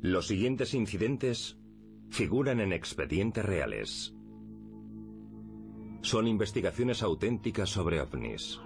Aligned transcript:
Los 0.00 0.28
siguientes 0.28 0.74
incidentes 0.74 1.58
figuran 2.08 2.60
en 2.60 2.72
expedientes 2.72 3.44
reales. 3.44 4.14
Son 6.02 6.28
investigaciones 6.28 7.02
auténticas 7.02 7.68
sobre 7.70 8.00
ovnis. 8.00 8.60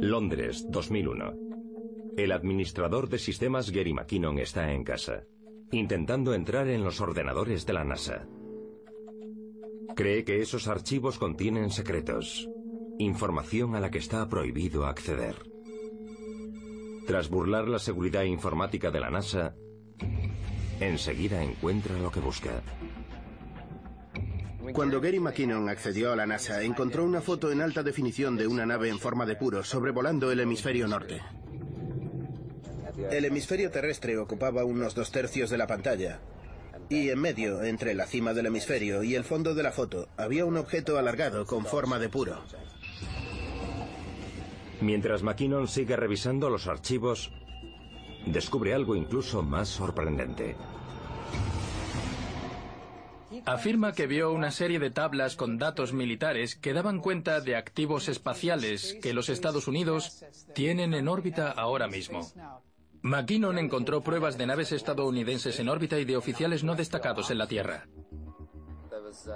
Londres, 0.00 0.66
2001. 0.70 1.34
El 2.16 2.32
administrador 2.32 3.08
de 3.08 3.18
sistemas 3.18 3.70
Gary 3.70 3.92
McKinnon 3.92 4.40
está 4.40 4.72
en 4.72 4.82
casa, 4.82 5.24
intentando 5.70 6.34
entrar 6.34 6.68
en 6.68 6.84
los 6.84 7.00
ordenadores 7.00 7.66
de 7.66 7.72
la 7.72 7.84
NASA. 7.84 8.26
Cree 9.94 10.24
que 10.24 10.40
esos 10.40 10.68
archivos 10.68 11.18
contienen 11.18 11.70
secretos, 11.70 12.48
información 12.98 13.74
a 13.74 13.80
la 13.80 13.90
que 13.90 13.98
está 13.98 14.28
prohibido 14.28 14.86
acceder. 14.86 15.36
Tras 17.06 17.28
burlar 17.28 17.68
la 17.68 17.78
seguridad 17.78 18.22
informática 18.22 18.90
de 18.90 19.00
la 19.00 19.10
NASA, 19.10 19.54
enseguida 20.80 21.42
encuentra 21.42 21.98
lo 21.98 22.10
que 22.10 22.20
busca. 22.20 22.62
Cuando 24.72 25.00
Gary 25.00 25.18
McKinnon 25.18 25.68
accedió 25.68 26.12
a 26.12 26.16
la 26.16 26.26
NASA, 26.26 26.62
encontró 26.62 27.04
una 27.04 27.22
foto 27.22 27.50
en 27.50 27.62
alta 27.62 27.82
definición 27.82 28.36
de 28.36 28.46
una 28.46 28.66
nave 28.66 28.90
en 28.90 28.98
forma 28.98 29.24
de 29.24 29.36
puro 29.36 29.64
sobrevolando 29.64 30.30
el 30.30 30.40
hemisferio 30.40 30.86
norte. 30.86 31.22
El 33.10 33.24
hemisferio 33.24 33.70
terrestre 33.70 34.18
ocupaba 34.18 34.64
unos 34.64 34.94
dos 34.94 35.10
tercios 35.10 35.50
de 35.50 35.58
la 35.58 35.66
pantalla. 35.66 36.20
Y 36.88 37.10
en 37.10 37.20
medio, 37.20 37.62
entre 37.62 37.94
la 37.94 38.06
cima 38.06 38.34
del 38.34 38.46
hemisferio 38.46 39.02
y 39.02 39.14
el 39.14 39.24
fondo 39.24 39.54
de 39.54 39.62
la 39.62 39.72
foto, 39.72 40.08
había 40.16 40.44
un 40.44 40.56
objeto 40.56 40.98
alargado 40.98 41.46
con 41.46 41.64
forma 41.64 41.98
de 41.98 42.08
puro. 42.08 42.42
Mientras 44.80 45.22
McKinnon 45.22 45.68
sigue 45.68 45.96
revisando 45.96 46.50
los 46.50 46.66
archivos, 46.66 47.30
descubre 48.26 48.74
algo 48.74 48.96
incluso 48.96 49.42
más 49.42 49.68
sorprendente. 49.68 50.56
Afirma 53.44 53.92
que 53.92 54.06
vio 54.06 54.32
una 54.32 54.50
serie 54.50 54.78
de 54.78 54.90
tablas 54.90 55.36
con 55.36 55.58
datos 55.58 55.92
militares 55.92 56.56
que 56.56 56.72
daban 56.72 57.00
cuenta 57.00 57.40
de 57.40 57.56
activos 57.56 58.08
espaciales 58.08 58.96
que 59.02 59.12
los 59.12 59.28
Estados 59.28 59.68
Unidos 59.68 60.24
tienen 60.54 60.94
en 60.94 61.08
órbita 61.08 61.50
ahora 61.50 61.88
mismo. 61.88 62.26
McKinnon 63.08 63.56
encontró 63.58 64.02
pruebas 64.02 64.36
de 64.36 64.46
naves 64.46 64.70
estadounidenses 64.70 65.58
en 65.60 65.70
órbita 65.70 65.98
y 65.98 66.04
de 66.04 66.18
oficiales 66.18 66.62
no 66.62 66.74
destacados 66.74 67.30
en 67.30 67.38
la 67.38 67.46
Tierra. 67.46 67.88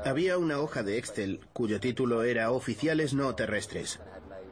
Había 0.05 0.37
una 0.37 0.59
hoja 0.59 0.83
de 0.83 0.99
Excel 0.99 1.41
cuyo 1.55 1.81
título 1.81 2.23
era 2.23 2.51
Oficiales 2.51 3.15
no 3.15 3.35
terrestres, 3.35 3.99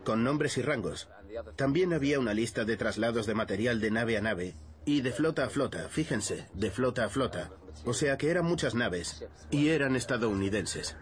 con 0.05 0.25
nombres 0.25 0.57
y 0.57 0.63
rangos. 0.63 1.11
También 1.57 1.93
había 1.93 2.19
una 2.19 2.33
lista 2.33 2.65
de 2.65 2.79
traslados 2.79 3.27
de 3.27 3.35
material 3.35 3.79
de 3.79 3.91
nave 3.91 4.17
a 4.17 4.23
nave 4.23 4.55
y 4.87 5.03
de 5.03 5.13
flota 5.13 5.45
a 5.45 5.51
flota, 5.51 5.91
fíjense, 5.91 6.47
de 6.55 6.71
flota 6.71 7.05
a 7.05 7.11
flota. 7.11 7.51
O 7.85 7.93
sea 7.93 8.17
que 8.17 8.31
eran 8.31 8.47
muchas 8.47 8.75
naves 8.75 9.27
y 9.51 9.69
eran 9.69 9.97
estadounidenses. 9.97 10.97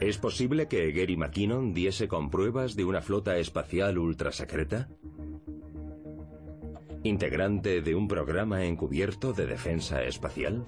¿Es 0.00 0.16
posible 0.16 0.68
que 0.68 0.90
Gary 0.92 1.18
McKinnon 1.18 1.74
diese 1.74 2.08
con 2.08 2.30
pruebas 2.30 2.76
de 2.76 2.84
una 2.84 3.02
flota 3.02 3.36
espacial 3.36 3.98
ultrasecreta? 3.98 4.88
¿Integrante 7.06 7.82
de 7.82 7.94
un 7.94 8.08
programa 8.08 8.64
encubierto 8.64 9.32
de 9.32 9.46
defensa 9.46 10.02
espacial? 10.02 10.66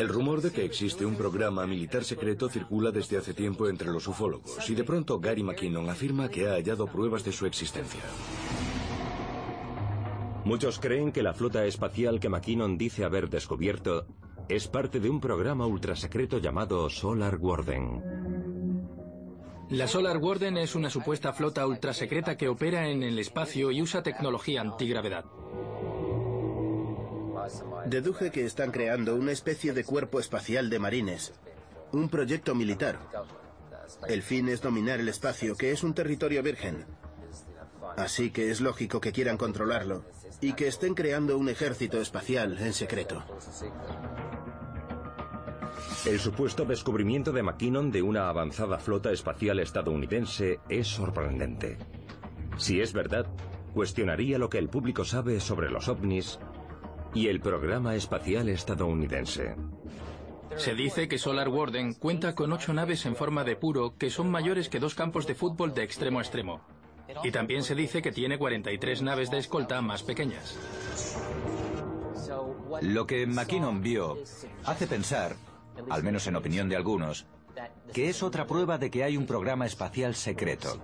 El 0.00 0.08
rumor 0.08 0.42
de 0.42 0.50
que 0.50 0.64
existe 0.64 1.06
un 1.06 1.14
programa 1.14 1.64
militar 1.64 2.02
secreto 2.02 2.48
circula 2.48 2.90
desde 2.90 3.18
hace 3.18 3.34
tiempo 3.34 3.68
entre 3.68 3.92
los 3.92 4.08
ufólogos 4.08 4.68
y 4.68 4.74
de 4.74 4.82
pronto 4.82 5.20
Gary 5.20 5.44
McKinnon 5.44 5.88
afirma 5.88 6.28
que 6.28 6.48
ha 6.48 6.54
hallado 6.54 6.88
pruebas 6.88 7.24
de 7.24 7.30
su 7.30 7.46
existencia. 7.46 8.00
Muchos 10.44 10.80
creen 10.80 11.12
que 11.12 11.22
la 11.22 11.34
flota 11.34 11.64
espacial 11.66 12.18
que 12.18 12.28
McKinnon 12.28 12.76
dice 12.76 13.04
haber 13.04 13.30
descubierto 13.30 14.06
es 14.48 14.66
parte 14.66 14.98
de 14.98 15.08
un 15.08 15.20
programa 15.20 15.68
ultrasecreto 15.68 16.38
llamado 16.38 16.90
Solar 16.90 17.38
Warden. 17.40 18.63
La 19.70 19.88
Solar 19.88 20.18
Warden 20.18 20.58
es 20.58 20.74
una 20.74 20.90
supuesta 20.90 21.32
flota 21.32 21.66
ultrasecreta 21.66 22.36
que 22.36 22.48
opera 22.48 22.88
en 22.88 23.02
el 23.02 23.18
espacio 23.18 23.70
y 23.70 23.80
usa 23.80 24.02
tecnología 24.02 24.60
antigravedad. 24.60 25.24
Deduje 27.86 28.30
que 28.30 28.44
están 28.44 28.70
creando 28.70 29.14
una 29.16 29.32
especie 29.32 29.72
de 29.72 29.84
cuerpo 29.84 30.20
espacial 30.20 30.70
de 30.70 30.78
marines, 30.78 31.32
un 31.92 32.08
proyecto 32.08 32.54
militar. 32.54 32.98
El 34.08 34.22
fin 34.22 34.48
es 34.48 34.60
dominar 34.60 35.00
el 35.00 35.08
espacio, 35.08 35.56
que 35.56 35.72
es 35.72 35.82
un 35.82 35.94
territorio 35.94 36.42
virgen. 36.42 36.84
Así 37.96 38.30
que 38.30 38.50
es 38.50 38.60
lógico 38.60 39.00
que 39.00 39.12
quieran 39.12 39.36
controlarlo 39.36 40.04
y 40.40 40.54
que 40.54 40.66
estén 40.66 40.94
creando 40.94 41.38
un 41.38 41.48
ejército 41.48 42.00
espacial 42.00 42.58
en 42.58 42.72
secreto. 42.72 43.24
El 46.06 46.20
supuesto 46.20 46.66
descubrimiento 46.66 47.32
de 47.32 47.42
McKinnon 47.42 47.90
de 47.90 48.02
una 48.02 48.28
avanzada 48.28 48.78
flota 48.78 49.10
espacial 49.10 49.58
estadounidense 49.58 50.60
es 50.68 50.86
sorprendente. 50.86 51.78
Si 52.58 52.78
es 52.82 52.92
verdad, 52.92 53.26
cuestionaría 53.72 54.38
lo 54.38 54.50
que 54.50 54.58
el 54.58 54.68
público 54.68 55.06
sabe 55.06 55.40
sobre 55.40 55.70
los 55.70 55.88
ovnis 55.88 56.38
y 57.14 57.28
el 57.28 57.40
programa 57.40 57.94
espacial 57.94 58.50
estadounidense. 58.50 59.56
Se 60.56 60.74
dice 60.74 61.08
que 61.08 61.16
Solar 61.16 61.48
Warden 61.48 61.94
cuenta 61.94 62.34
con 62.34 62.52
ocho 62.52 62.74
naves 62.74 63.06
en 63.06 63.16
forma 63.16 63.42
de 63.42 63.56
puro 63.56 63.96
que 63.96 64.10
son 64.10 64.30
mayores 64.30 64.68
que 64.68 64.80
dos 64.80 64.94
campos 64.94 65.26
de 65.26 65.34
fútbol 65.34 65.72
de 65.72 65.84
extremo 65.84 66.18
a 66.18 66.22
extremo. 66.22 66.60
Y 67.22 67.30
también 67.30 67.62
se 67.62 67.74
dice 67.74 68.02
que 68.02 68.12
tiene 68.12 68.36
43 68.36 69.00
naves 69.00 69.30
de 69.30 69.38
escolta 69.38 69.80
más 69.80 70.02
pequeñas. 70.02 70.58
Lo 72.82 73.06
que 73.06 73.26
McKinnon 73.26 73.80
vio 73.82 74.18
hace 74.64 74.86
pensar, 74.86 75.36
al 75.90 76.02
menos 76.02 76.26
en 76.26 76.36
opinión 76.36 76.68
de 76.68 76.76
algunos, 76.76 77.26
que 77.92 78.08
es 78.08 78.22
otra 78.22 78.46
prueba 78.46 78.78
de 78.78 78.90
que 78.90 79.04
hay 79.04 79.16
un 79.16 79.26
programa 79.26 79.66
espacial 79.66 80.14
secreto. 80.14 80.80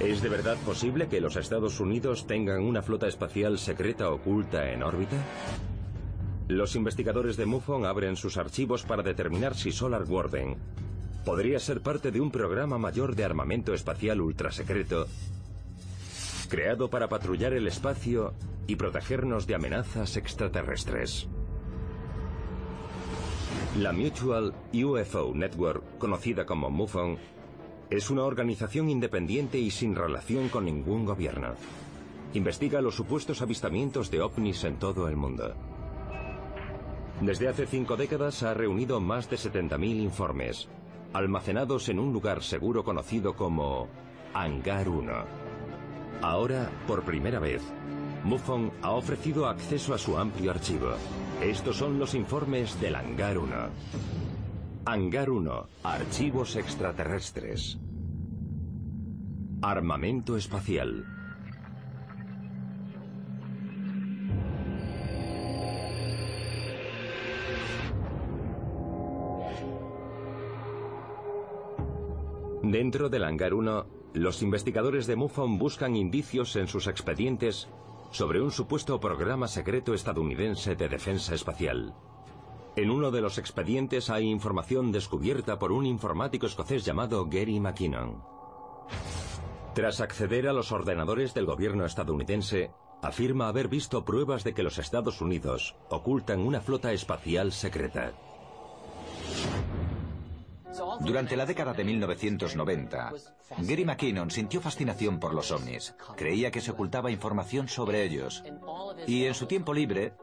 ¿Es 0.00 0.22
de 0.22 0.28
verdad 0.28 0.56
posible 0.64 1.08
que 1.08 1.20
los 1.20 1.36
Estados 1.36 1.78
Unidos 1.80 2.26
tengan 2.26 2.62
una 2.62 2.82
flota 2.82 3.06
espacial 3.06 3.58
secreta 3.58 4.10
oculta 4.10 4.70
en 4.70 4.82
órbita? 4.82 5.16
Los 6.48 6.74
investigadores 6.74 7.36
de 7.36 7.46
MUFON 7.46 7.84
abren 7.84 8.16
sus 8.16 8.36
archivos 8.36 8.82
para 8.82 9.02
determinar 9.02 9.54
si 9.54 9.72
Solar 9.72 10.04
Warden 10.04 10.56
podría 11.24 11.60
ser 11.60 11.80
parte 11.80 12.10
de 12.10 12.20
un 12.20 12.30
programa 12.30 12.78
mayor 12.78 13.14
de 13.14 13.24
armamento 13.24 13.74
espacial 13.74 14.20
ultrasecreto 14.20 15.06
creado 16.50 16.90
para 16.90 17.08
patrullar 17.08 17.54
el 17.54 17.66
espacio 17.66 18.34
y 18.66 18.76
protegernos 18.76 19.46
de 19.46 19.54
amenazas 19.54 20.18
extraterrestres. 20.18 21.28
La 23.80 23.94
Mutual 23.94 24.52
UFO 24.74 25.32
Network, 25.34 25.96
conocida 25.96 26.44
como 26.44 26.68
MUFON, 26.68 27.16
es 27.88 28.10
una 28.10 28.24
organización 28.24 28.90
independiente 28.90 29.58
y 29.58 29.70
sin 29.70 29.96
relación 29.96 30.50
con 30.50 30.66
ningún 30.66 31.06
gobierno. 31.06 31.54
Investiga 32.34 32.82
los 32.82 32.94
supuestos 32.94 33.40
avistamientos 33.40 34.10
de 34.10 34.20
ovnis 34.20 34.64
en 34.64 34.76
todo 34.76 35.08
el 35.08 35.16
mundo. 35.16 35.54
Desde 37.22 37.48
hace 37.48 37.66
cinco 37.66 37.96
décadas 37.96 38.42
ha 38.42 38.52
reunido 38.52 39.00
más 39.00 39.30
de 39.30 39.38
70.000 39.38 40.02
informes, 40.02 40.68
almacenados 41.14 41.88
en 41.88 42.00
un 42.00 42.12
lugar 42.12 42.42
seguro 42.42 42.84
conocido 42.84 43.34
como 43.34 43.88
Hangar 44.34 44.90
1. 44.90 45.12
Ahora, 46.20 46.70
por 46.86 47.02
primera 47.02 47.38
vez, 47.38 47.62
MUFON 48.24 48.70
ha 48.82 48.90
ofrecido 48.90 49.46
acceso 49.46 49.94
a 49.94 49.98
su 49.98 50.18
amplio 50.18 50.50
archivo. 50.50 50.90
Estos 51.40 51.76
son 51.76 51.98
los 51.98 52.14
informes 52.14 52.78
del 52.78 52.94
Hangar 52.94 53.38
1. 53.38 53.56
Hangar 54.84 55.30
1. 55.30 55.66
Archivos 55.84 56.56
extraterrestres. 56.56 57.78
Armamento 59.62 60.36
espacial. 60.36 61.06
Dentro 72.62 73.08
del 73.08 73.24
Hangar 73.24 73.54
1, 73.54 73.86
los 74.12 74.42
investigadores 74.42 75.06
de 75.06 75.16
MUFON 75.16 75.58
buscan 75.58 75.96
indicios 75.96 76.54
en 76.56 76.68
sus 76.68 76.86
expedientes 76.86 77.68
sobre 78.10 78.40
un 78.40 78.50
supuesto 78.50 78.98
programa 79.00 79.48
secreto 79.48 79.94
estadounidense 79.94 80.76
de 80.76 80.88
defensa 80.88 81.34
espacial. 81.34 81.94
En 82.76 82.90
uno 82.90 83.10
de 83.10 83.20
los 83.20 83.38
expedientes 83.38 84.10
hay 84.10 84.28
información 84.28 84.92
descubierta 84.92 85.58
por 85.58 85.72
un 85.72 85.86
informático 85.86 86.46
escocés 86.46 86.84
llamado 86.84 87.26
Gary 87.26 87.60
McKinnon. 87.60 88.22
Tras 89.74 90.00
acceder 90.00 90.48
a 90.48 90.52
los 90.52 90.72
ordenadores 90.72 91.34
del 91.34 91.46
gobierno 91.46 91.84
estadounidense, 91.84 92.72
afirma 93.02 93.48
haber 93.48 93.68
visto 93.68 94.04
pruebas 94.04 94.44
de 94.44 94.54
que 94.54 94.62
los 94.62 94.78
Estados 94.78 95.20
Unidos 95.20 95.76
ocultan 95.88 96.40
una 96.40 96.60
flota 96.60 96.92
espacial 96.92 97.52
secreta. 97.52 98.12
Durante 101.00 101.36
la 101.36 101.46
década 101.46 101.72
de 101.72 101.84
1990, 101.84 103.12
Gary 103.58 103.84
McKinnon 103.84 104.30
sintió 104.30 104.60
fascinación 104.60 105.18
por 105.18 105.34
los 105.34 105.50
ovnis. 105.50 105.94
Creía 106.16 106.50
que 106.50 106.60
se 106.60 106.70
ocultaba 106.70 107.10
información 107.10 107.68
sobre 107.68 108.04
ellos. 108.04 108.44
Y 109.06 109.24
en 109.24 109.34
su 109.34 109.46
tiempo 109.46 109.72
libre, 109.72 110.14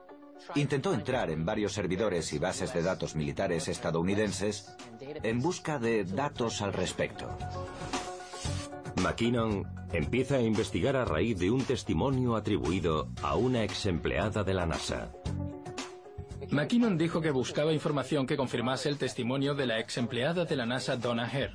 intentó 0.56 0.94
entrar 0.94 1.30
en 1.30 1.46
varios 1.46 1.74
servidores 1.74 2.32
y 2.34 2.40
bases 2.40 2.74
de 2.74 2.84
datos 2.84 3.16
militares 3.16 3.68
estadounidenses 3.68 4.76
en 5.02 5.42
busca 5.42 5.80
de 5.80 6.04
datos 6.04 6.62
al 6.62 6.74
respecto. 6.74 7.28
McKinnon 9.02 9.66
empieza 9.94 10.36
a 10.36 10.42
investigar 10.42 10.96
a 10.96 11.06
raíz 11.06 11.38
de 11.40 11.52
un 11.52 11.64
testimonio 11.64 12.36
atribuido 12.36 13.10
a 13.22 13.36
una 13.36 13.64
ex 13.64 13.86
empleada 13.86 14.44
de 14.44 14.54
la 14.54 14.66
NASA. 14.66 15.12
McKinnon 16.50 16.98
dijo 16.98 17.20
que 17.20 17.32
buscaba 17.32 17.74
información 17.74 18.26
que 18.26 18.38
confirmase 18.38 18.88
el 18.88 18.98
testimonio 18.98 19.54
de 19.54 19.66
la 19.66 19.80
ex 19.80 19.98
empleada 19.98 20.46
de 20.46 20.56
la 20.56 20.66
NASA 20.66 20.96
Donna 20.96 21.26
Hare. 21.26 21.54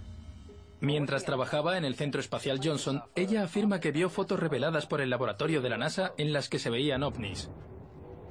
Mientras 0.81 1.25
trabajaba 1.25 1.79
en 1.79 1.85
el 1.85 1.95
Centro 1.95 2.21
Espacial 2.21 2.61
Johnson, 2.63 3.03
ella 3.15 3.45
afirma 3.45 3.81
que 3.81 3.93
vio 3.93 4.11
fotos 4.11 4.39
reveladas 4.39 4.87
por 4.87 5.01
el 5.01 5.11
laboratorio 5.11 5.63
de 5.63 5.71
la 5.71 5.79
NASA 5.79 6.13
en 6.19 6.33
las 6.33 6.49
que 6.49 6.59
se 6.59 6.71
veían 6.71 7.05
ovnis. 7.05 7.49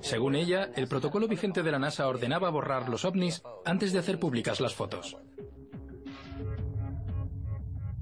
Según 0.01 0.35
ella, 0.35 0.69
el 0.75 0.87
protocolo 0.87 1.27
vigente 1.27 1.63
de 1.63 1.71
la 1.71 1.79
NASA 1.79 2.07
ordenaba 2.07 2.49
borrar 2.49 2.89
los 2.89 3.05
ovnis 3.05 3.41
antes 3.65 3.93
de 3.93 3.99
hacer 3.99 4.19
públicas 4.19 4.59
las 4.59 4.75
fotos. 4.75 5.17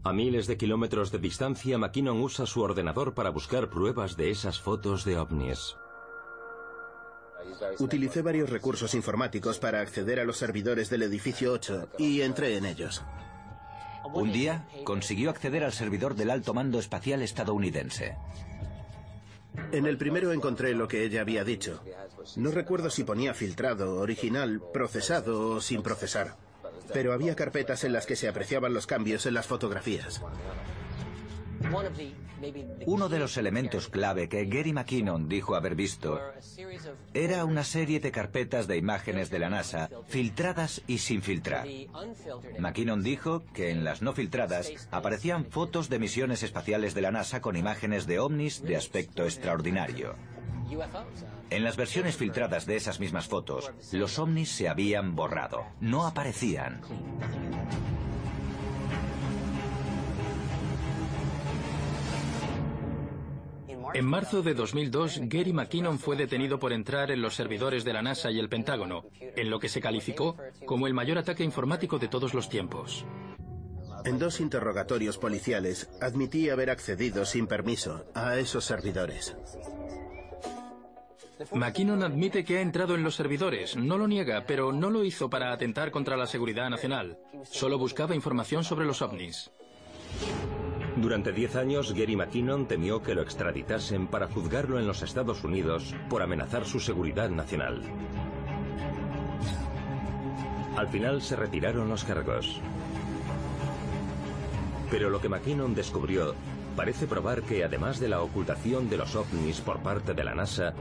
A 0.04 0.14
miles 0.14 0.48
de 0.48 0.58
kilómetros 0.58 1.12
de 1.12 1.20
distancia, 1.20 1.78
McKinnon 1.78 2.22
usa 2.22 2.46
su 2.46 2.62
ordenador 2.62 3.14
para 3.14 3.30
buscar 3.30 3.70
pruebas 3.70 4.18
de 4.18 4.32
esas 4.32 4.60
fotos 4.60 5.06
de 5.06 5.18
ovnis. 5.18 5.76
Utilicé 7.80 8.22
varios 8.22 8.50
recursos 8.50 8.94
informáticos 8.94 9.60
para 9.60 9.81
acceder 9.81 10.19
a 10.19 10.25
los 10.25 10.38
servidores 10.38 10.90
del 10.90 11.04
edificio 11.04 11.51
8 11.54 11.90
y 11.98 12.22
entré 12.22 12.57
en 12.57 12.66
ellos. 12.66 13.04
Un 14.13 14.31
día 14.31 14.68
consiguió 14.84 15.30
acceder 15.30 15.63
al 15.63 15.74
servidor 15.74 16.16
del 16.16 16.30
alto 16.30 16.54
mando 16.54 16.80
espacial 16.80 17.22
estadounidense. 17.22 18.16
En 19.72 19.86
el 19.86 19.98
primero 19.98 20.31
encontré 20.31 20.74
lo 20.74 20.88
que 20.88 21.04
ella 21.04 21.22
había 21.22 21.44
dicho. 21.44 21.81
No 22.36 22.51
recuerdo 22.51 22.90
si 22.90 23.04
ponía 23.04 23.34
filtrado, 23.34 24.00
original, 24.00 24.62
procesado 24.74 25.52
o 25.52 25.62
sin 25.62 25.81
procesar. 25.81 26.36
Pero 26.94 27.13
había 27.13 27.36
carpetas 27.36 27.84
en 27.84 27.94
las 27.94 28.06
que 28.06 28.16
se 28.16 28.28
apreciaban 28.28 28.74
los 28.74 28.88
cambios 28.88 29.25
en 29.25 29.36
las 29.36 29.45
fotografías. 29.45 30.22
Uno 32.86 33.10
de 33.10 33.19
los 33.19 33.38
elementos 33.38 33.89
clave 33.89 34.30
que 34.30 34.45
Gary 34.45 34.74
McKinnon 34.74 35.27
dijo 35.27 35.56
haber 35.56 35.75
visto 35.75 36.19
era 37.13 37.44
una 37.45 37.63
serie 37.63 38.00
de 38.00 38.12
carpetas 38.12 38.68
de 38.68 38.77
imágenes 38.77 39.30
de 39.30 39.39
la 39.39 39.50
NASA 39.50 39.89
filtradas 40.07 40.81
y 40.88 41.00
sin 41.00 41.21
filtrar. 41.21 41.68
McKinnon 42.60 43.04
dijo 43.04 43.44
que 43.54 43.71
en 43.71 43.83
las 43.83 44.01
no 44.01 44.13
filtradas 44.13 44.71
aparecían 44.92 45.45
fotos 45.45 45.89
de 45.89 46.00
misiones 46.00 46.44
espaciales 46.44 46.94
de 46.94 47.01
la 47.01 47.12
NASA 47.12 47.42
con 47.42 47.56
imágenes 47.56 48.07
de 48.07 48.19
ovnis 48.19 48.62
de 48.62 48.75
aspecto 48.77 49.25
extraordinario. 49.25 50.16
En 51.50 51.63
las 51.63 51.77
versiones 51.77 52.16
filtradas 52.16 52.66
de 52.66 52.75
esas 52.75 53.00
mismas 53.00 53.27
fotos, 53.27 53.71
los 53.92 54.19
ovnis 54.19 54.51
se 54.51 54.69
habían 54.69 55.16
borrado, 55.16 55.66
no 55.81 56.06
aparecían. 56.06 56.81
En 63.94 64.06
marzo 64.06 64.42
de 64.42 64.54
2002, 64.54 65.22
Gary 65.24 65.54
McKinnon 65.54 66.00
fue 66.00 66.16
detenido 66.16 66.60
por 66.60 66.74
entrar 66.74 67.12
en 67.12 67.22
los 67.22 67.36
servidores 67.36 67.84
de 67.84 67.94
la 67.94 68.02
NASA 68.02 68.32
y 68.32 68.40
el 68.40 68.50
Pentágono, 68.50 69.06
en 69.20 69.50
lo 69.50 69.60
que 69.60 69.70
se 69.70 69.82
calificó 69.82 70.38
como 70.66 70.88
el 70.88 70.94
mayor 70.94 71.18
ataque 71.18 71.44
informático 71.44 71.98
de 71.98 72.08
todos 72.08 72.34
los 72.34 72.50
tiempos. 72.50 73.06
En 74.06 74.20
dos 74.20 74.40
interrogatorios 74.40 75.18
policiales 75.18 75.90
admití 76.02 76.50
haber 76.50 76.70
accedido 76.70 77.26
sin 77.26 77.48
permiso 77.48 78.06
a 78.14 78.38
esos 78.38 78.64
servidores. 78.64 79.36
McKinnon 81.54 82.04
admite 82.04 82.44
que 82.44 82.58
ha 82.58 82.62
entrado 82.62 82.96
en 82.96 83.04
los 83.04 83.16
servidores, 83.16 83.76
no 83.76 83.98
lo 83.98 84.08
niega, 84.08 84.44
pero 84.46 84.72
no 84.72 84.90
lo 84.90 85.04
hizo 85.04 85.30
para 85.30 85.52
atentar 85.54 85.90
contra 85.92 86.18
la 86.18 86.28
seguridad 86.28 86.70
nacional. 86.70 87.18
Solo 87.44 87.78
buscaba 87.78 88.16
información 88.16 88.64
sobre 88.64 88.86
los 88.86 89.02
ovnis. 89.02 89.52
Durante 90.96 91.32
10 91.32 91.56
años, 91.56 91.94
Gary 91.94 92.16
McKinnon 92.16 92.66
temió 92.66 93.02
que 93.02 93.16
lo 93.16 93.22
extraditasen 93.22 94.08
para 94.08 94.28
juzgarlo 94.28 94.80
en 94.80 94.88
los 94.88 95.02
Estados 95.02 95.44
Unidos 95.44 95.96
por 96.10 96.22
amenazar 96.22 96.66
su 96.66 96.80
seguridad 96.80 97.30
nacional. 97.30 97.82
Al 100.76 100.88
final 100.88 101.22
se 101.22 101.36
retiraron 101.36 101.90
los 101.90 102.04
cargos. 102.04 102.60
Pero 104.90 105.10
lo 105.10 105.22
que 105.22 105.30
McKinnon 105.30 105.76
descubrió 105.76 106.34
parece 106.76 107.08
probar 107.08 107.44
que 107.44 107.64
además 107.64 108.00
de 108.00 108.08
la 108.08 108.22
ocultación 108.22 108.90
de 108.90 108.98
los 108.98 109.16
ovnis 109.16 109.60
por 109.62 109.80
parte 109.80 110.14
de 110.14 110.24
la 110.24 110.34
NASA, 110.34 110.74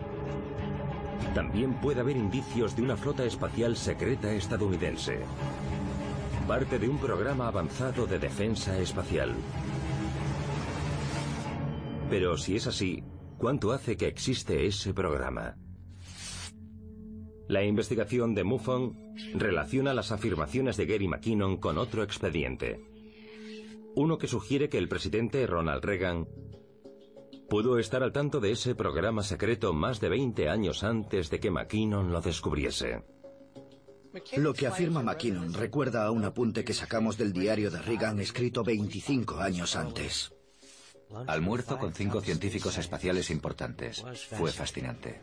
también 1.35 1.75
puede 1.75 2.01
haber 2.01 2.17
indicios 2.17 2.75
de 2.77 2.83
una 2.83 2.97
flota 2.97 3.25
espacial 3.25 3.77
secreta 3.77 4.31
estadounidense. 4.33 5.21
Parte 6.47 6.79
de 6.79 6.89
un 6.89 6.99
programa 6.99 7.49
avanzado 7.49 8.07
de 8.07 8.19
defensa 8.19 8.79
espacial. 8.79 9.35
Pero 12.11 12.39
si 12.39 12.57
es 12.57 12.67
así, 12.67 13.03
¿cuánto 13.37 13.73
hace 13.73 13.97
que 13.97 14.07
existe 14.07 14.67
ese 14.67 14.95
programa? 14.95 15.57
La 17.49 17.65
investigación 17.65 18.35
de 18.35 18.45
MUFON 18.45 19.15
relaciona 19.35 19.93
las 19.93 20.11
afirmaciones 20.11 20.77
de 20.77 20.87
Gary 20.87 21.07
McKinnon 21.07 21.59
con 21.59 21.77
otro 21.77 22.03
expediente. 22.03 22.81
Uno 23.95 24.17
que 24.17 24.27
sugiere 24.27 24.69
que 24.69 24.79
el 24.79 24.89
presidente 24.89 25.47
Ronald 25.47 25.85
Reagan 25.85 26.27
pudo 27.49 27.79
estar 27.79 28.03
al 28.03 28.13
tanto 28.13 28.41
de 28.41 28.53
ese 28.53 28.75
programa 28.75 29.23
secreto 29.23 29.73
más 29.73 30.01
de 30.01 30.09
20 30.09 30.49
años 30.49 30.85
antes 30.85 31.29
de 31.31 31.41
que 31.41 31.51
McKinnon 31.51 32.13
lo 32.13 32.21
descubriese. 32.21 33.03
Lo 34.37 34.55
que 34.55 34.67
afirma 34.67 35.03
McKinnon 35.03 35.53
recuerda 35.53 36.07
a 36.07 36.11
un 36.11 36.25
apunte 36.25 36.65
que 36.65 36.73
sacamos 36.73 37.19
del 37.19 37.33
diario 37.33 37.71
de 37.71 37.83
Reagan 37.83 38.19
escrito 38.21 38.65
25 38.65 39.41
años 39.41 39.77
antes. 39.77 40.33
Almuerzo 41.27 41.79
con 41.79 41.93
cinco 41.95 42.21
científicos 42.21 42.77
espaciales 42.79 43.31
importantes. 43.31 44.05
Fue 44.37 44.53
fascinante. 44.53 45.21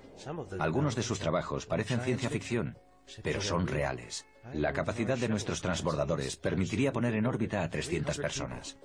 Algunos 0.60 0.96
de 0.96 1.04
sus 1.04 1.20
trabajos 1.20 1.66
parecen 1.66 2.02
ciencia 2.02 2.30
ficción, 2.30 2.78
pero 3.24 3.42
son 3.42 3.68
reales. 3.68 4.26
La 4.54 4.74
capacidad 4.74 5.18
de 5.18 5.30
nuestros 5.30 5.62
transbordadores 5.62 6.36
permitiría 6.38 6.92
poner 6.92 7.16
en 7.16 7.26
órbita 7.26 7.64
a 7.64 7.70
300 7.70 8.18
personas. 8.18 8.78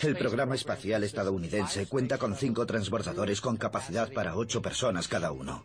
El 0.00 0.16
programa 0.16 0.54
espacial 0.54 1.02
estadounidense 1.02 1.86
cuenta 1.86 2.18
con 2.18 2.36
cinco 2.36 2.66
transbordadores 2.66 3.40
con 3.40 3.56
capacidad 3.56 4.12
para 4.12 4.36
ocho 4.36 4.62
personas 4.62 5.08
cada 5.08 5.32
uno. 5.32 5.64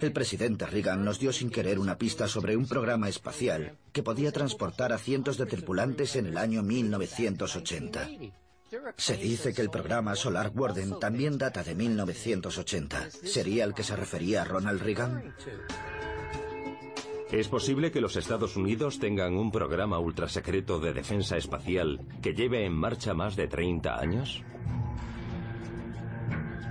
El 0.00 0.12
presidente 0.12 0.66
Reagan 0.66 1.04
nos 1.04 1.20
dio 1.20 1.32
sin 1.32 1.50
querer 1.50 1.78
una 1.78 1.98
pista 1.98 2.26
sobre 2.26 2.56
un 2.56 2.66
programa 2.66 3.08
espacial 3.08 3.78
que 3.92 4.02
podía 4.02 4.32
transportar 4.32 4.92
a 4.92 4.98
cientos 4.98 5.38
de 5.38 5.46
tripulantes 5.46 6.16
en 6.16 6.26
el 6.26 6.38
año 6.38 6.62
1980. 6.62 8.08
Se 8.96 9.16
dice 9.16 9.54
que 9.54 9.62
el 9.62 9.70
programa 9.70 10.14
Solar 10.14 10.52
Warden 10.54 10.98
también 10.98 11.38
data 11.38 11.62
de 11.62 11.74
1980. 11.74 13.10
¿Sería 13.10 13.64
el 13.64 13.74
que 13.74 13.82
se 13.82 13.96
refería 13.96 14.42
a 14.42 14.44
Ronald 14.44 14.82
Reagan? 14.82 15.34
¿Es 17.30 17.48
posible 17.48 17.90
que 17.90 18.00
los 18.00 18.16
Estados 18.16 18.56
Unidos 18.56 18.98
tengan 18.98 19.36
un 19.36 19.50
programa 19.50 19.98
ultrasecreto 19.98 20.80
de 20.80 20.92
defensa 20.92 21.36
espacial 21.36 22.00
que 22.22 22.34
lleve 22.34 22.64
en 22.64 22.72
marcha 22.72 23.14
más 23.14 23.36
de 23.36 23.48
30 23.48 23.98
años? 23.98 24.42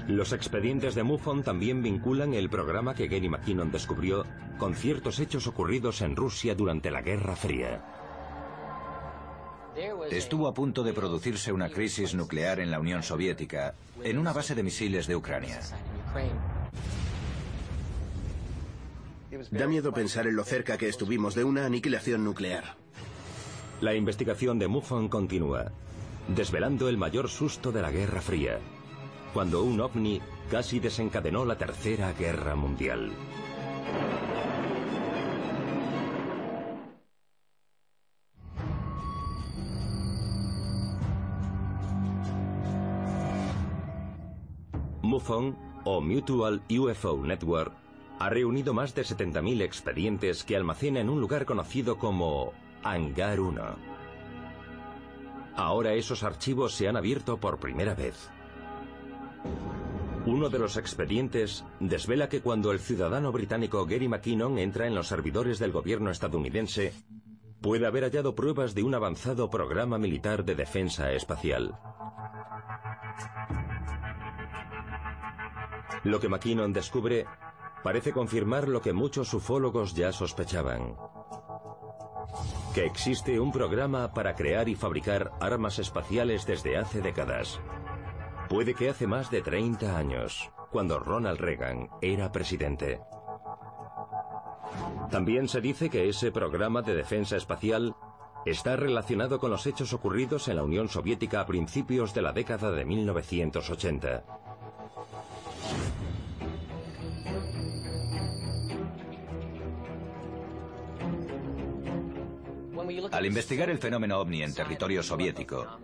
Los 0.07 0.33
expedientes 0.33 0.95
de 0.95 1.03
MUFON 1.03 1.43
también 1.43 1.83
vinculan 1.83 2.33
el 2.33 2.49
programa 2.49 2.95
que 2.95 3.07
Gary 3.07 3.29
McKinnon 3.29 3.71
descubrió 3.71 4.25
con 4.57 4.73
ciertos 4.73 5.19
hechos 5.19 5.47
ocurridos 5.47 6.01
en 6.01 6.15
Rusia 6.15 6.55
durante 6.55 6.89
la 6.91 7.01
Guerra 7.01 7.35
Fría. 7.35 7.96
Estuvo 10.09 10.47
a 10.47 10.53
punto 10.53 10.83
de 10.83 10.93
producirse 10.93 11.51
una 11.51 11.69
crisis 11.69 12.15
nuclear 12.15 12.59
en 12.59 12.71
la 12.71 12.79
Unión 12.79 13.03
Soviética, 13.03 13.75
en 14.03 14.17
una 14.17 14.33
base 14.33 14.55
de 14.55 14.63
misiles 14.63 15.05
de 15.05 15.15
Ucrania. 15.15 15.59
Da 19.51 19.67
miedo 19.67 19.93
pensar 19.93 20.25
en 20.25 20.35
lo 20.35 20.43
cerca 20.43 20.77
que 20.77 20.89
estuvimos 20.89 21.35
de 21.35 21.43
una 21.43 21.65
aniquilación 21.65 22.23
nuclear. 22.23 22.75
La 23.81 23.93
investigación 23.93 24.57
de 24.57 24.67
MUFON 24.67 25.09
continúa, 25.09 25.71
desvelando 26.27 26.89
el 26.89 26.97
mayor 26.97 27.29
susto 27.29 27.71
de 27.71 27.81
la 27.81 27.91
Guerra 27.91 28.21
Fría, 28.21 28.57
cuando 29.33 29.63
un 29.63 29.79
ovni 29.79 30.21
casi 30.49 30.79
desencadenó 30.79 31.45
la 31.45 31.57
Tercera 31.57 32.13
Guerra 32.13 32.55
Mundial. 32.55 33.11
O 45.83 46.01
Mutual 46.01 46.61
UFO 46.69 47.17
Network, 47.25 47.73
ha 48.19 48.29
reunido 48.29 48.73
más 48.73 48.93
de 48.93 49.01
70.000 49.01 49.61
expedientes 49.61 50.43
que 50.43 50.55
almacena 50.55 50.99
en 50.99 51.09
un 51.09 51.19
lugar 51.19 51.45
conocido 51.45 51.97
como 51.97 52.53
Hangar 52.83 53.39
1. 53.39 53.61
Ahora 55.55 55.93
esos 55.93 56.23
archivos 56.23 56.73
se 56.73 56.87
han 56.87 56.97
abierto 56.97 57.37
por 57.37 57.59
primera 57.59 57.95
vez. 57.95 58.29
Uno 60.27 60.49
de 60.49 60.59
los 60.59 60.77
expedientes 60.77 61.65
desvela 61.79 62.29
que 62.29 62.41
cuando 62.41 62.71
el 62.71 62.79
ciudadano 62.79 63.31
británico 63.31 63.85
Gary 63.85 64.07
McKinnon 64.07 64.59
entra 64.59 64.85
en 64.85 64.93
los 64.93 65.07
servidores 65.07 65.57
del 65.57 65.71
gobierno 65.71 66.11
estadounidense, 66.11 66.93
puede 67.61 67.87
haber 67.87 68.03
hallado 68.03 68.35
pruebas 68.35 68.75
de 68.75 68.83
un 68.83 68.93
avanzado 68.93 69.49
programa 69.49 69.97
militar 69.97 70.45
de 70.45 70.53
defensa 70.53 71.11
espacial. 71.13 71.79
Lo 76.07 76.21
que 76.21 76.29
McKinnon 76.29 76.71
descubre 76.71 77.25
parece 77.83 78.13
confirmar 78.13 78.69
lo 78.69 78.81
que 78.81 78.93
muchos 78.93 79.33
ufólogos 79.33 79.93
ya 79.93 80.13
sospechaban. 80.13 80.95
Que 82.73 82.85
existe 82.85 83.37
un 83.41 83.51
programa 83.51 84.13
para 84.13 84.33
crear 84.33 84.69
y 84.69 84.75
fabricar 84.75 85.33
armas 85.41 85.79
espaciales 85.79 86.45
desde 86.45 86.77
hace 86.77 87.01
décadas. 87.01 87.59
Puede 88.47 88.73
que 88.73 88.89
hace 88.89 89.05
más 89.05 89.29
de 89.29 89.41
30 89.41 89.97
años, 89.97 90.49
cuando 90.71 90.97
Ronald 90.97 91.41
Reagan 91.41 91.89
era 92.01 92.31
presidente. 92.31 93.01
También 95.11 95.49
se 95.49 95.59
dice 95.59 95.89
que 95.89 96.07
ese 96.07 96.31
programa 96.31 96.81
de 96.83 96.95
defensa 96.95 97.35
espacial 97.35 97.97
está 98.45 98.77
relacionado 98.77 99.39
con 99.39 99.51
los 99.51 99.67
hechos 99.67 99.91
ocurridos 99.91 100.47
en 100.47 100.55
la 100.55 100.63
Unión 100.63 100.87
Soviética 100.87 101.41
a 101.41 101.45
principios 101.45 102.13
de 102.13 102.21
la 102.21 102.31
década 102.31 102.71
de 102.71 102.85
1980. 102.85 104.46
Al 113.11 113.25
investigar 113.25 113.69
el 113.69 113.77
fenómeno 113.77 114.19
ovni 114.19 114.43
en 114.43 114.53
territorio 114.53 115.03
soviético, 115.03 115.79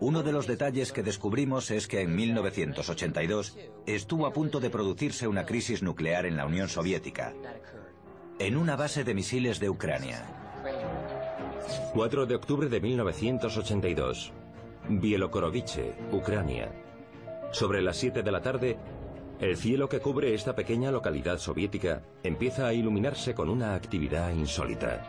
uno 0.00 0.22
de 0.22 0.32
los 0.32 0.46
detalles 0.46 0.92
que 0.92 1.02
descubrimos 1.02 1.70
es 1.70 1.86
que 1.86 2.02
en 2.02 2.14
1982 2.14 3.56
estuvo 3.86 4.26
a 4.26 4.32
punto 4.32 4.60
de 4.60 4.70
producirse 4.70 5.26
una 5.26 5.46
crisis 5.46 5.82
nuclear 5.82 6.26
en 6.26 6.36
la 6.36 6.46
Unión 6.46 6.68
Soviética, 6.68 7.32
en 8.38 8.56
una 8.56 8.76
base 8.76 9.04
de 9.04 9.14
misiles 9.14 9.58
de 9.58 9.70
Ucrania. 9.70 10.24
4 11.94 12.26
de 12.26 12.34
octubre 12.34 12.68
de 12.68 12.80
1982. 12.80 14.32
Bielokorovice, 14.88 15.94
Ucrania. 16.12 16.70
Sobre 17.52 17.80
las 17.80 17.96
7 17.96 18.22
de 18.22 18.30
la 18.30 18.42
tarde, 18.42 18.78
el 19.40 19.56
cielo 19.56 19.88
que 19.88 20.00
cubre 20.00 20.34
esta 20.34 20.54
pequeña 20.54 20.90
localidad 20.90 21.38
soviética 21.38 22.02
empieza 22.22 22.66
a 22.66 22.72
iluminarse 22.72 23.34
con 23.34 23.48
una 23.48 23.74
actividad 23.74 24.30
insólita. 24.30 25.02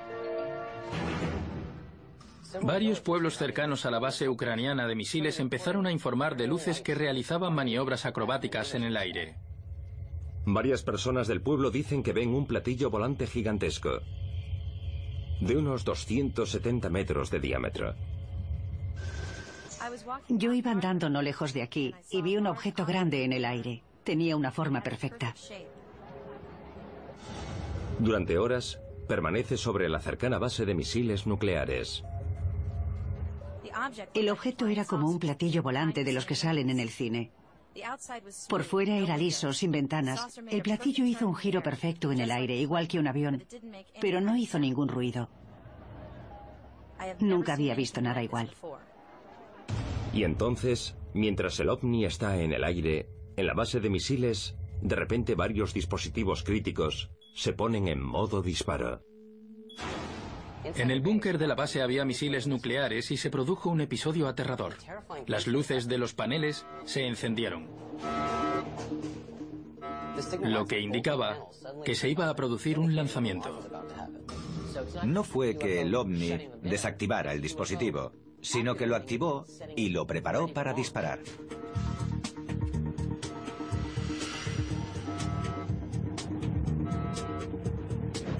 Varios 2.61 3.01
pueblos 3.01 3.37
cercanos 3.37 3.85
a 3.85 3.91
la 3.91 3.99
base 3.99 4.29
ucraniana 4.29 4.87
de 4.87 4.95
misiles 4.95 5.39
empezaron 5.39 5.85
a 5.85 5.91
informar 5.91 6.37
de 6.37 6.47
luces 6.47 6.81
que 6.81 6.95
realizaban 6.95 7.53
maniobras 7.53 8.05
acrobáticas 8.05 8.73
en 8.73 8.83
el 8.83 8.97
aire. 8.97 9.35
Varias 10.45 10.81
personas 10.81 11.27
del 11.27 11.41
pueblo 11.41 11.71
dicen 11.71 12.03
que 12.03 12.13
ven 12.13 12.33
un 12.33 12.47
platillo 12.47 12.89
volante 12.89 13.27
gigantesco, 13.27 13.99
de 15.41 15.57
unos 15.57 15.83
270 15.83 16.89
metros 16.89 17.29
de 17.29 17.39
diámetro. 17.39 17.95
Yo 20.29 20.53
iba 20.53 20.71
andando 20.71 21.09
no 21.09 21.21
lejos 21.21 21.53
de 21.53 21.61
aquí 21.61 21.93
y 22.09 22.21
vi 22.21 22.37
un 22.37 22.47
objeto 22.47 22.85
grande 22.85 23.23
en 23.23 23.33
el 23.33 23.45
aire. 23.45 23.83
Tenía 24.03 24.35
una 24.35 24.51
forma 24.51 24.81
perfecta. 24.81 25.35
Durante 27.99 28.37
horas, 28.37 28.79
permanece 29.07 29.57
sobre 29.57 29.89
la 29.89 29.99
cercana 29.99 30.37
base 30.37 30.65
de 30.65 30.75
misiles 30.75 31.27
nucleares. 31.27 32.03
El 34.13 34.29
objeto 34.29 34.67
era 34.67 34.85
como 34.85 35.09
un 35.09 35.19
platillo 35.19 35.63
volante 35.63 36.03
de 36.03 36.13
los 36.13 36.25
que 36.25 36.35
salen 36.35 36.69
en 36.69 36.79
el 36.79 36.89
cine. 36.89 37.31
Por 38.49 38.63
fuera 38.63 38.97
era 38.97 39.17
liso, 39.17 39.53
sin 39.53 39.71
ventanas. 39.71 40.39
El 40.49 40.61
platillo 40.61 41.05
hizo 41.05 41.27
un 41.27 41.35
giro 41.35 41.61
perfecto 41.61 42.11
en 42.11 42.19
el 42.19 42.31
aire, 42.31 42.55
igual 42.55 42.87
que 42.87 42.99
un 42.99 43.07
avión, 43.07 43.43
pero 44.01 44.19
no 44.21 44.35
hizo 44.35 44.57
ningún 44.57 44.87
ruido. 44.87 45.29
Nunca 47.19 47.53
había 47.53 47.75
visto 47.75 48.01
nada 48.01 48.23
igual. 48.23 48.49
Y 50.13 50.23
entonces, 50.23 50.95
mientras 51.13 51.59
el 51.59 51.69
ovni 51.69 52.05
está 52.05 52.41
en 52.41 52.53
el 52.53 52.63
aire, 52.63 53.09
en 53.35 53.45
la 53.45 53.53
base 53.53 53.79
de 53.79 53.89
misiles, 53.89 54.55
de 54.81 54.95
repente 54.95 55.35
varios 55.35 55.73
dispositivos 55.73 56.43
críticos 56.43 57.11
se 57.35 57.53
ponen 57.53 57.87
en 57.87 58.01
modo 58.01 58.41
disparo. 58.41 59.01
En 60.75 60.91
el 60.91 61.01
búnker 61.01 61.37
de 61.37 61.47
la 61.47 61.55
base 61.55 61.81
había 61.81 62.05
misiles 62.05 62.47
nucleares 62.47 63.11
y 63.11 63.17
se 63.17 63.29
produjo 63.29 63.69
un 63.69 63.81
episodio 63.81 64.27
aterrador. 64.27 64.75
Las 65.25 65.47
luces 65.47 65.87
de 65.87 65.97
los 65.97 66.13
paneles 66.13 66.65
se 66.85 67.05
encendieron. 67.05 67.67
Lo 70.41 70.65
que 70.65 70.79
indicaba 70.79 71.37
que 71.85 71.95
se 71.95 72.09
iba 72.09 72.29
a 72.29 72.35
producir 72.35 72.79
un 72.79 72.95
lanzamiento. 72.95 73.59
No 75.03 75.23
fue 75.23 75.57
que 75.57 75.81
el 75.81 75.95
ovni 75.95 76.49
desactivara 76.61 77.33
el 77.33 77.41
dispositivo, 77.41 78.11
sino 78.41 78.75
que 78.75 78.87
lo 78.87 78.95
activó 78.95 79.45
y 79.75 79.89
lo 79.89 80.05
preparó 80.05 80.47
para 80.47 80.73
disparar. 80.73 81.19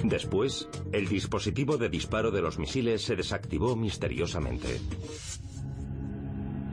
Después, 0.08 0.70
el 0.94 1.10
dispositivo 1.10 1.76
de 1.76 1.90
disparo 1.90 2.32
de 2.32 2.42
los 2.42 2.58
misiles 2.58 3.02
se 3.02 3.18
desactivó 3.18 3.76
misteriosamente. 3.76 4.80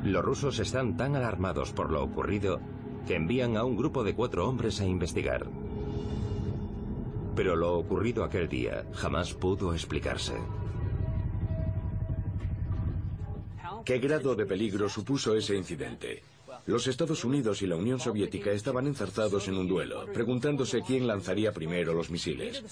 Los 0.04 0.24
rusos 0.24 0.60
están 0.60 0.96
tan 0.96 1.16
alarmados 1.16 1.72
por 1.72 1.90
lo 1.90 2.04
ocurrido 2.04 2.60
que 3.08 3.16
envían 3.16 3.56
a 3.56 3.64
un 3.64 3.76
grupo 3.76 4.04
de 4.04 4.14
cuatro 4.14 4.48
hombres 4.48 4.80
a 4.80 4.86
investigar. 4.86 5.46
Pero 7.34 7.56
lo 7.56 7.76
ocurrido 7.76 8.22
aquel 8.22 8.48
día 8.48 8.86
jamás 8.92 9.34
pudo 9.34 9.74
explicarse. 9.74 10.34
¿Qué 13.84 13.98
grado 13.98 14.36
de 14.36 14.46
peligro 14.46 14.88
supuso 14.88 15.34
ese 15.34 15.56
incidente? 15.56 16.22
Los 16.66 16.86
Estados 16.86 17.24
Unidos 17.24 17.60
y 17.60 17.66
la 17.66 17.76
Unión 17.76 18.00
Soviética 18.00 18.50
estaban 18.50 18.86
enzarzados 18.86 19.48
en 19.48 19.58
un 19.58 19.68
duelo, 19.68 20.06
preguntándose 20.14 20.80
quién 20.80 21.06
lanzaría 21.06 21.52
primero 21.52 21.92
los 21.92 22.10
misiles. 22.10 22.64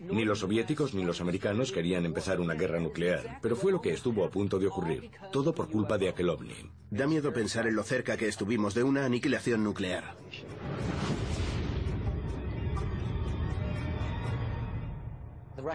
Ni 0.00 0.24
los 0.24 0.38
soviéticos 0.38 0.94
ni 0.94 1.04
los 1.04 1.20
americanos 1.20 1.70
querían 1.70 2.06
empezar 2.06 2.40
una 2.40 2.54
guerra 2.54 2.80
nuclear, 2.80 3.38
pero 3.42 3.54
fue 3.54 3.72
lo 3.72 3.82
que 3.82 3.92
estuvo 3.92 4.24
a 4.24 4.30
punto 4.30 4.58
de 4.58 4.68
ocurrir, 4.68 5.10
todo 5.32 5.54
por 5.54 5.70
culpa 5.70 5.98
de 5.98 6.08
aquel 6.08 6.30
ovni. 6.30 6.54
Da 6.90 7.06
miedo 7.06 7.30
pensar 7.30 7.66
en 7.66 7.76
lo 7.76 7.82
cerca 7.82 8.16
que 8.16 8.26
estuvimos 8.26 8.72
de 8.74 8.84
una 8.84 9.04
aniquilación 9.04 9.62
nuclear. 9.62 10.16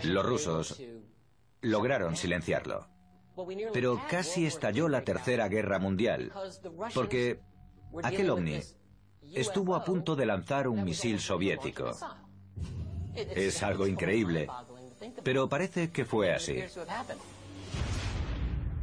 Los 0.04 0.26
rusos 0.26 0.82
lograron 1.62 2.16
silenciarlo. 2.16 2.88
Pero 3.72 4.02
casi 4.10 4.46
estalló 4.46 4.90
la 4.90 5.04
Tercera 5.04 5.48
Guerra 5.48 5.80
Mundial, 5.80 6.32
porque 6.94 7.40
aquel 8.04 8.30
ovni 8.30 8.60
estuvo 9.34 9.76
a 9.76 9.84
punto 9.84 10.16
de 10.16 10.26
lanzar 10.26 10.68
un 10.68 10.84
misil 10.84 11.20
soviético. 11.20 11.92
Es 13.16 13.64
algo 13.64 13.88
increíble, 13.88 14.48
pero 15.24 15.48
parece 15.48 15.92
que 15.92 16.06
fue 16.06 16.34
así. 16.34 16.58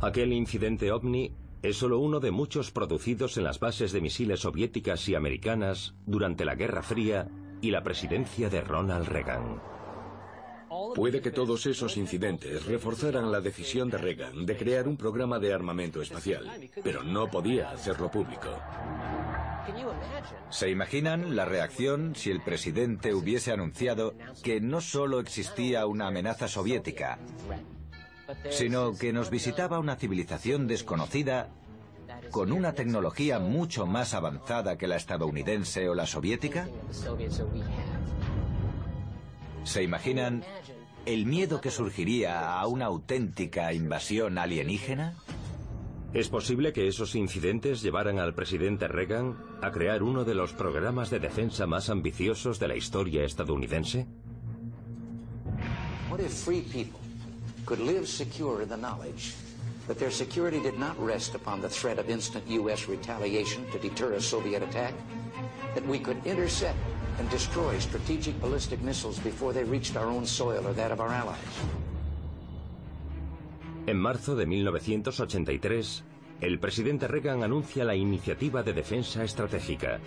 Aquel 0.01 0.33
incidente 0.33 0.93
ovni 0.93 1.33
es 1.63 1.77
solo 1.77 1.99
uno 1.99 2.21
de 2.21 2.31
muchos 2.31 2.71
producidos 2.71 3.37
en 3.37 3.45
las 3.45 3.59
bases 3.59 3.91
de 3.93 4.01
misiles 4.01 4.41
soviéticas 4.41 5.09
y 5.09 5.15
americanas 5.15 5.95
durante 6.07 6.45
la 6.45 6.55
Guerra 6.55 6.83
Fría 6.83 7.29
y 7.61 7.71
la 7.73 7.83
presidencia 7.83 8.49
de 8.49 8.61
Ronald 8.61 9.09
Reagan. 9.09 9.78
Puede 10.95 11.21
que 11.21 11.31
todos 11.31 11.67
esos 11.67 11.97
incidentes 11.97 12.67
reforzaran 12.67 13.31
la 13.31 13.41
decisión 13.41 13.91
de 13.91 13.99
Reagan 13.99 14.47
de 14.47 14.57
crear 14.57 14.89
un 14.89 14.97
programa 14.97 15.39
de 15.39 15.53
armamento 15.53 16.03
espacial, 16.03 16.49
pero 16.83 17.03
no 17.03 17.29
podía 17.29 17.71
hacerlo 17.71 18.11
público. 18.11 18.49
¿Se 20.51 20.71
imaginan 20.71 21.37
la 21.37 21.45
reacción 21.45 22.15
si 22.15 22.31
el 22.31 22.41
presidente 22.41 23.15
hubiese 23.15 23.53
anunciado 23.53 24.15
que 24.43 24.61
no 24.61 24.81
solo 24.81 25.21
existía 25.21 25.87
una 25.87 26.09
amenaza 26.09 26.49
soviética, 26.49 27.19
sino 28.51 28.97
que 28.97 29.13
nos 29.13 29.31
visitaba 29.31 29.79
una 29.79 29.97
civilización 29.97 30.67
desconocida 30.67 31.51
con 32.31 32.53
una 32.53 32.73
tecnología 32.73 33.39
mucho 33.39 33.87
más 33.87 34.15
avanzada 34.15 34.77
que 34.77 34.89
la 34.89 34.97
estadounidense 34.97 35.89
o 35.89 35.95
la 35.95 36.07
soviética? 36.07 36.69
¿Se 39.65 39.83
imaginan 39.83 40.45
el 41.09 41.25
miedo 41.25 41.63
que 41.63 41.71
surgiría 41.71 42.61
a 42.61 42.67
una 42.67 42.85
auténtica 42.85 43.73
invasión 43.73 44.37
alienígena? 44.37 45.17
¿Es 46.13 46.29
posible 46.29 46.75
que 46.75 46.87
esos 46.87 47.15
incidentes 47.15 47.81
llevaran 47.81 48.19
al 48.19 48.35
presidente 48.35 48.89
Reagan 48.89 49.39
a 49.63 49.73
crear 49.73 50.03
uno 50.03 50.25
de 50.25 50.35
los 50.35 50.53
programas 50.53 51.09
de 51.09 51.19
defensa 51.19 51.67
más 51.67 51.89
ambiciosos 51.89 52.59
de 52.59 52.69
la 52.69 52.77
historia 52.77 53.25
estadounidense? 53.25 54.07
What 56.11 56.21
if 56.21 56.33
free 56.45 56.61
people 56.61 57.01
could 57.65 57.81
live 57.81 58.07
secure 58.07 58.63
in 58.63 58.69
the 58.69 58.77
knowledge 58.77 59.33
that 59.87 59.97
their 59.97 60.13
security 60.13 60.61
did 60.61 60.79
not 60.79 60.95
rest 60.99 61.35
upon 61.35 61.63
the 61.63 61.71
threat 61.71 61.99
of 61.99 62.11
instant 62.11 62.45
U.S. 62.49 62.87
retaliation 62.87 63.65
to 63.73 63.79
deter 63.79 64.13
a 64.13 64.21
Soviet 64.21 64.63
attack? 64.63 64.93
That 65.75 65.87
we 65.87 65.99
could 65.99 66.19
intercept 66.27 66.77
and 67.19 67.29
destroy 67.31 67.79
strategic 67.79 68.41
ballistic 68.41 68.81
missiles 68.83 69.19
before 69.21 69.53
they 69.53 69.65
reached 69.65 69.97
our 69.97 70.07
own 70.07 70.27
soil 70.27 70.67
or 70.67 70.75
that 70.75 70.93
of 70.93 71.01
our 71.01 71.11
allies? 71.11 71.39
En 73.87 73.97
marzo 73.99 74.37
de 74.37 74.47
1983, 74.47 76.05
el 76.41 76.59
presidente 76.59 77.09
Reagan 77.09 77.43
anuncia 77.43 77.85
la 77.85 77.97
Iniciativa 77.97 78.63
de 78.63 78.73
Defensa 78.73 79.25
Estratégica, 79.25 79.99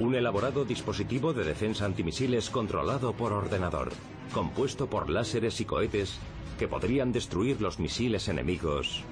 un 0.00 0.14
elaborado 0.14 0.64
dispositivo 0.64 1.32
de 1.32 1.44
defensa 1.44 1.84
antimisiles 1.84 2.50
controlado 2.50 3.12
por 3.12 3.32
ordenador, 3.32 3.92
compuesto 4.32 4.90
por 4.90 5.08
láseres 5.08 5.60
y 5.60 5.64
cohetes 5.64 6.18
que 6.58 6.68
podrían 6.68 7.12
destruir 7.12 7.60
los 7.60 7.78
misiles 7.78 8.28
enemigos 8.28 9.02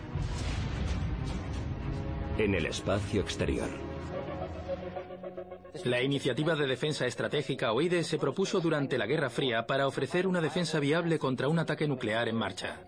en 2.38 2.54
el 2.54 2.66
espacio 2.66 3.20
exterior. 3.20 3.91
La 5.84 6.02
Iniciativa 6.02 6.54
de 6.54 6.66
Defensa 6.66 7.06
Estratégica 7.06 7.72
OIDE 7.72 8.04
se 8.04 8.18
propuso 8.18 8.60
durante 8.60 8.98
la 8.98 9.06
Guerra 9.06 9.30
Fría 9.30 9.66
para 9.66 9.86
ofrecer 9.86 10.26
una 10.26 10.40
defensa 10.40 10.78
viable 10.78 11.18
contra 11.18 11.48
un 11.48 11.58
ataque 11.58 11.88
nuclear 11.88 12.28
en 12.28 12.36
marcha. 12.36 12.80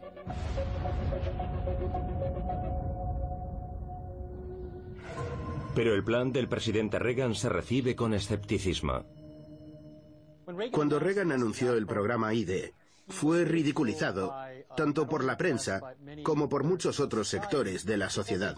Pero 5.74 5.94
el 5.94 6.04
plan 6.04 6.30
del 6.30 6.46
presidente 6.46 6.98
Reagan 6.98 7.34
se 7.34 7.48
recibe 7.48 7.96
con 7.96 8.14
escepticismo. 8.14 9.04
Cuando 10.70 11.00
Reagan 11.00 11.32
anunció 11.32 11.72
el 11.74 11.86
programa 11.86 12.32
IDE, 12.34 12.74
fue 13.08 13.44
ridiculizado 13.44 14.34
tanto 14.76 15.06
por 15.06 15.24
la 15.24 15.36
prensa 15.36 15.80
como 16.22 16.48
por 16.48 16.64
muchos 16.64 17.00
otros 17.00 17.28
sectores 17.28 17.84
de 17.84 17.96
la 17.96 18.10
sociedad, 18.10 18.56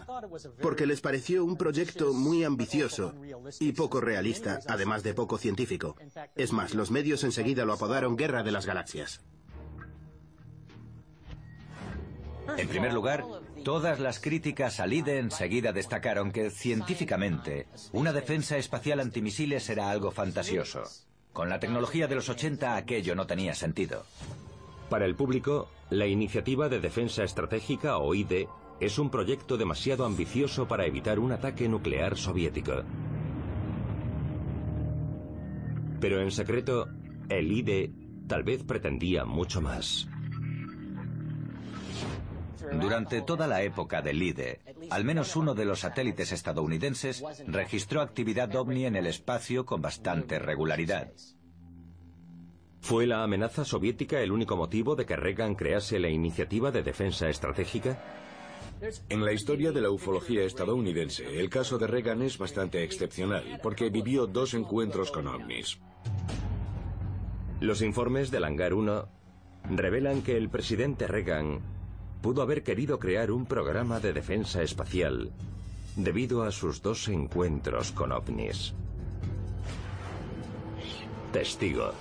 porque 0.61 0.85
les 0.85 1.01
pareció 1.01 1.43
un 1.45 1.57
proyecto 1.57 2.13
muy 2.13 2.43
ambicioso 2.43 3.13
y 3.59 3.73
poco 3.73 4.01
realista, 4.01 4.59
además 4.67 5.03
de 5.03 5.13
poco 5.13 5.37
científico. 5.37 5.95
Es 6.35 6.53
más, 6.53 6.73
los 6.73 6.91
medios 6.91 7.23
enseguida 7.23 7.65
lo 7.65 7.73
apodaron 7.73 8.15
Guerra 8.15 8.43
de 8.43 8.51
las 8.51 8.65
Galaxias. 8.65 9.21
En 12.55 12.67
primer 12.67 12.93
lugar, 12.93 13.25
todas 13.63 13.99
las 13.99 14.19
críticas 14.19 14.79
al 14.79 14.93
IDE 14.93 15.19
enseguida 15.19 15.73
destacaron 15.73 16.31
que, 16.31 16.49
científicamente, 16.49 17.67
una 17.91 18.13
defensa 18.13 18.57
espacial 18.57 19.01
antimisiles 19.01 19.69
era 19.69 19.91
algo 19.91 20.11
fantasioso. 20.11 20.83
Con 21.37 21.49
la 21.49 21.59
tecnología 21.59 22.07
de 22.07 22.15
los 22.15 22.29
80 22.29 22.75
aquello 22.75 23.13
no 23.13 23.27
tenía 23.27 23.53
sentido. 23.53 24.05
Para 24.89 25.05
el 25.05 25.13
público, 25.13 25.69
la 25.91 26.07
Iniciativa 26.07 26.67
de 26.67 26.79
Defensa 26.79 27.23
Estratégica 27.23 27.99
o 27.99 28.15
IDE 28.15 28.47
es 28.79 28.97
un 28.97 29.11
proyecto 29.11 29.55
demasiado 29.55 30.03
ambicioso 30.03 30.67
para 30.67 30.87
evitar 30.87 31.19
un 31.19 31.31
ataque 31.31 31.69
nuclear 31.69 32.17
soviético. 32.17 32.81
Pero 36.01 36.21
en 36.21 36.31
secreto, 36.31 36.87
el 37.29 37.51
IDE 37.51 37.91
tal 38.27 38.41
vez 38.41 38.63
pretendía 38.63 39.23
mucho 39.23 39.61
más. 39.61 40.07
Durante 42.71 43.21
toda 43.21 43.47
la 43.47 43.61
época 43.63 44.01
del 44.01 44.21
IDE, 44.21 44.61
al 44.89 45.05
menos 45.05 45.35
uno 45.35 45.53
de 45.55 45.65
los 45.65 45.79
satélites 45.79 46.31
estadounidenses 46.31 47.23
registró 47.47 48.01
actividad 48.01 48.53
ovni 48.55 48.85
en 48.85 48.95
el 48.95 49.07
espacio 49.07 49.65
con 49.65 49.81
bastante 49.81 50.39
regularidad. 50.39 51.11
¿Fue 52.81 53.05
la 53.05 53.23
amenaza 53.23 53.65
soviética 53.65 54.21
el 54.21 54.31
único 54.31 54.55
motivo 54.55 54.95
de 54.95 55.05
que 55.05 55.15
Reagan 55.15 55.55
crease 55.55 55.99
la 55.99 56.09
Iniciativa 56.09 56.71
de 56.71 56.83
Defensa 56.83 57.27
Estratégica? 57.27 58.01
En 59.09 59.25
la 59.25 59.33
historia 59.33 59.71
de 59.71 59.81
la 59.81 59.89
ufología 59.89 60.43
estadounidense, 60.43 61.39
el 61.39 61.49
caso 61.49 61.77
de 61.77 61.87
Reagan 61.87 62.21
es 62.21 62.37
bastante 62.37 62.83
excepcional, 62.83 63.59
porque 63.63 63.89
vivió 63.89 64.27
dos 64.27 64.53
encuentros 64.53 65.11
con 65.11 65.27
ovnis. 65.27 65.79
Los 67.59 67.81
informes 67.81 68.29
del 68.29 68.43
Hangar 68.43 68.73
1 68.73 69.09
revelan 69.71 70.21
que 70.21 70.37
el 70.37 70.49
presidente 70.49 71.07
Reagan 71.07 71.76
pudo 72.21 72.41
haber 72.41 72.63
querido 72.63 72.99
crear 72.99 73.31
un 73.31 73.45
programa 73.45 73.99
de 73.99 74.13
defensa 74.13 74.61
espacial 74.61 75.31
debido 75.95 76.43
a 76.43 76.51
sus 76.51 76.81
dos 76.81 77.07
encuentros 77.07 77.91
con 77.91 78.11
ovnis. 78.11 78.73
Testigo. 81.31 81.91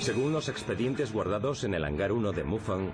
Según 0.00 0.32
los 0.32 0.48
expedientes 0.48 1.12
guardados 1.12 1.64
en 1.64 1.74
el 1.74 1.84
hangar 1.84 2.12
1 2.12 2.30
de 2.30 2.44
MUFON, 2.44 2.92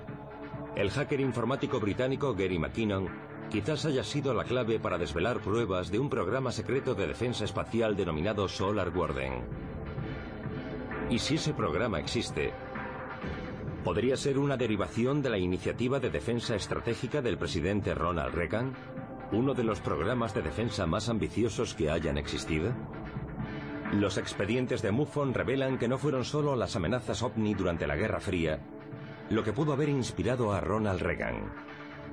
el 0.77 0.91
hacker 0.91 1.21
informático 1.21 1.79
británico 1.79 2.35
Gary 2.35 2.59
McKinnon 2.59 3.32
quizás 3.53 3.85
haya 3.85 4.03
sido 4.03 4.33
la 4.33 4.45
clave 4.45 4.81
para 4.81 4.97
desvelar 4.97 5.41
pruebas 5.41 5.91
de 5.91 5.99
un 5.99 6.09
programa 6.09 6.51
secreto 6.51 6.95
de 6.95 7.07
defensa 7.07 7.45
espacial 7.45 7.95
denominado 7.95 8.49
Solar 8.49 8.89
Warden. 8.97 9.43
Y 11.11 11.19
si 11.19 11.35
ese 11.35 11.53
programa 11.53 12.01
existe, 12.01 12.55
¿podría 13.85 14.17
ser 14.17 14.39
una 14.39 14.57
derivación 14.57 15.21
de 15.21 15.29
la 15.29 15.37
iniciativa 15.37 16.01
de 16.01 16.09
defensa 16.09 16.55
estratégica 16.57 17.21
del 17.21 17.37
presidente 17.37 17.95
Ronald 17.95 18.35
Reagan? 18.35 18.73
¿Uno 19.33 19.53
de 19.53 19.65
los 19.65 19.81
programas 19.81 20.33
de 20.33 20.41
defensa 20.41 20.87
más 20.87 21.11
ambiciosos 21.11 21.75
que 21.75 21.91
hayan 21.91 22.17
existido? 22.17 22.73
Los 23.93 24.17
expedientes 24.17 24.81
de 24.81 24.93
MUFON 24.93 25.35
revelan 25.35 25.77
que 25.77 25.89
no 25.89 25.99
fueron 25.99 26.25
solo 26.25 26.57
las 26.57 26.75
amenazas 26.75 27.23
ovni 27.23 27.53
durante 27.53 27.87
la 27.87 27.97
Guerra 27.97 28.21
Fría 28.21 28.61
lo 29.33 29.43
que 29.43 29.53
pudo 29.53 29.73
haber 29.73 29.89
inspirado 29.89 30.53
a 30.53 30.61
Ronald 30.61 31.01
Reagan, 31.01 31.51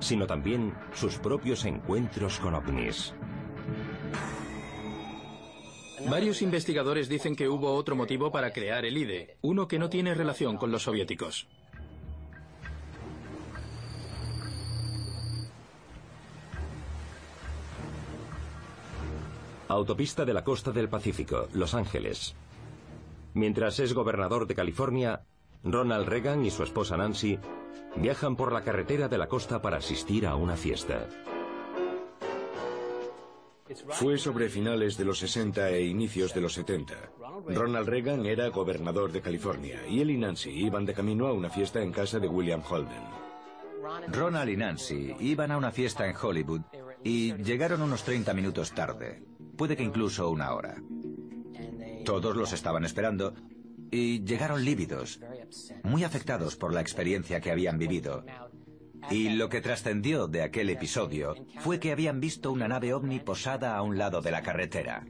sino 0.00 0.26
también 0.26 0.74
sus 0.94 1.18
propios 1.18 1.64
encuentros 1.64 2.38
con 2.40 2.54
ovnis. 2.54 3.14
Varios 6.08 6.42
investigadores 6.42 7.08
dicen 7.08 7.36
que 7.36 7.48
hubo 7.48 7.74
otro 7.74 7.94
motivo 7.94 8.32
para 8.32 8.52
crear 8.52 8.84
el 8.84 8.96
IDE, 8.96 9.36
uno 9.42 9.68
que 9.68 9.78
no 9.78 9.90
tiene 9.90 10.14
relación 10.14 10.56
con 10.56 10.72
los 10.72 10.82
soviéticos. 10.82 11.46
Autopista 19.68 20.24
de 20.24 20.34
la 20.34 20.42
costa 20.42 20.72
del 20.72 20.88
Pacífico, 20.88 21.48
Los 21.52 21.74
Ángeles. 21.74 22.34
Mientras 23.34 23.78
es 23.78 23.92
gobernador 23.92 24.48
de 24.48 24.56
California, 24.56 25.22
Ronald 25.62 26.08
Reagan 26.08 26.44
y 26.44 26.50
su 26.50 26.62
esposa 26.62 26.96
Nancy 26.96 27.38
viajan 27.96 28.36
por 28.36 28.52
la 28.52 28.62
carretera 28.62 29.08
de 29.08 29.18
la 29.18 29.28
costa 29.28 29.60
para 29.60 29.78
asistir 29.78 30.26
a 30.26 30.34
una 30.34 30.56
fiesta. 30.56 31.06
Fue 33.90 34.18
sobre 34.18 34.48
finales 34.48 34.96
de 34.96 35.04
los 35.04 35.18
60 35.18 35.70
e 35.70 35.84
inicios 35.84 36.34
de 36.34 36.40
los 36.40 36.54
70. 36.54 36.94
Ronald 37.48 37.88
Reagan 37.88 38.26
era 38.26 38.48
gobernador 38.48 39.12
de 39.12 39.20
California 39.20 39.86
y 39.88 40.00
él 40.00 40.10
y 40.10 40.18
Nancy 40.18 40.50
iban 40.50 40.84
de 40.84 40.94
camino 40.94 41.26
a 41.26 41.32
una 41.32 41.50
fiesta 41.50 41.80
en 41.80 41.92
casa 41.92 42.18
de 42.18 42.28
William 42.28 42.62
Holden. 42.68 43.04
Ronald 44.08 44.50
y 44.50 44.56
Nancy 44.56 45.14
iban 45.20 45.50
a 45.50 45.56
una 45.56 45.70
fiesta 45.70 46.08
en 46.08 46.16
Hollywood 46.20 46.62
y 47.04 47.34
llegaron 47.34 47.82
unos 47.82 48.02
30 48.02 48.34
minutos 48.34 48.72
tarde, 48.72 49.22
puede 49.56 49.76
que 49.76 49.82
incluso 49.82 50.30
una 50.30 50.52
hora. 50.52 50.82
Todos 52.04 52.36
los 52.36 52.52
estaban 52.52 52.84
esperando 52.84 53.34
y 53.90 54.24
llegaron 54.24 54.64
lívidos, 54.64 55.20
muy 55.82 56.04
afectados 56.04 56.56
por 56.56 56.72
la 56.72 56.80
experiencia 56.80 57.40
que 57.40 57.50
habían 57.50 57.78
vivido. 57.78 58.24
Y 59.10 59.30
lo 59.30 59.48
que 59.48 59.60
trascendió 59.60 60.26
de 60.26 60.42
aquel 60.42 60.70
episodio 60.70 61.34
fue 61.60 61.80
que 61.80 61.92
habían 61.92 62.20
visto 62.20 62.52
una 62.52 62.68
nave 62.68 62.92
ovni 62.92 63.18
posada 63.18 63.76
a 63.76 63.82
un 63.82 63.98
lado 63.98 64.20
de 64.20 64.30
la 64.30 64.42
carretera. 64.42 65.06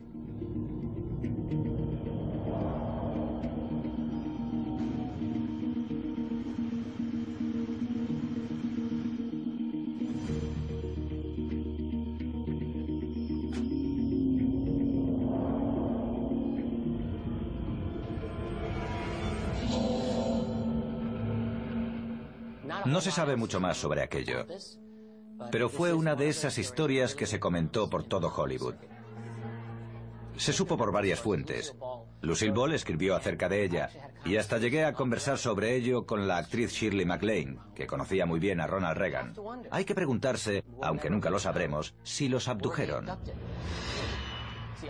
No 23.00 23.04
se 23.04 23.12
sabe 23.12 23.34
mucho 23.34 23.60
más 23.60 23.78
sobre 23.78 24.02
aquello, 24.02 24.44
pero 25.50 25.70
fue 25.70 25.94
una 25.94 26.14
de 26.16 26.28
esas 26.28 26.58
historias 26.58 27.14
que 27.14 27.24
se 27.24 27.40
comentó 27.40 27.88
por 27.88 28.04
todo 28.04 28.28
Hollywood. 28.28 28.74
Se 30.36 30.52
supo 30.52 30.76
por 30.76 30.92
varias 30.92 31.18
fuentes. 31.18 31.74
Lucille 32.20 32.52
Ball 32.52 32.74
escribió 32.74 33.16
acerca 33.16 33.48
de 33.48 33.64
ella 33.64 33.88
y 34.26 34.36
hasta 34.36 34.58
llegué 34.58 34.84
a 34.84 34.92
conversar 34.92 35.38
sobre 35.38 35.76
ello 35.76 36.04
con 36.04 36.28
la 36.28 36.36
actriz 36.36 36.72
Shirley 36.72 37.06
MacLaine, 37.06 37.58
que 37.74 37.86
conocía 37.86 38.26
muy 38.26 38.38
bien 38.38 38.60
a 38.60 38.66
Ronald 38.66 38.98
Reagan. 38.98 39.34
Hay 39.70 39.86
que 39.86 39.94
preguntarse, 39.94 40.62
aunque 40.82 41.08
nunca 41.08 41.30
lo 41.30 41.38
sabremos, 41.38 41.94
si 42.02 42.28
los 42.28 42.48
abdujeron. 42.48 43.08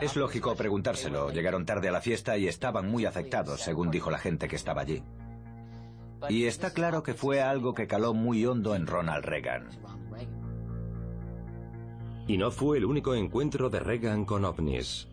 Es 0.00 0.16
lógico 0.16 0.56
preguntárselo. 0.56 1.30
Llegaron 1.30 1.64
tarde 1.64 1.90
a 1.90 1.92
la 1.92 2.00
fiesta 2.00 2.36
y 2.36 2.48
estaban 2.48 2.90
muy 2.90 3.04
afectados, 3.04 3.60
según 3.60 3.92
dijo 3.92 4.10
la 4.10 4.18
gente 4.18 4.48
que 4.48 4.56
estaba 4.56 4.80
allí. 4.80 5.00
Y 6.28 6.44
está 6.44 6.72
claro 6.72 7.02
que 7.02 7.14
fue 7.14 7.40
algo 7.40 7.74
que 7.74 7.87
caló 7.87 8.14
muy 8.14 8.44
hondo 8.44 8.74
en 8.74 8.87
Ronald 8.87 9.24
Reagan. 9.24 9.68
Y 12.26 12.37
no 12.37 12.50
fue 12.50 12.78
el 12.78 12.85
único 12.85 13.14
encuentro 13.14 13.70
de 13.70 13.80
Reagan 13.80 14.24
con 14.24 14.44
ovnis. 14.44 15.09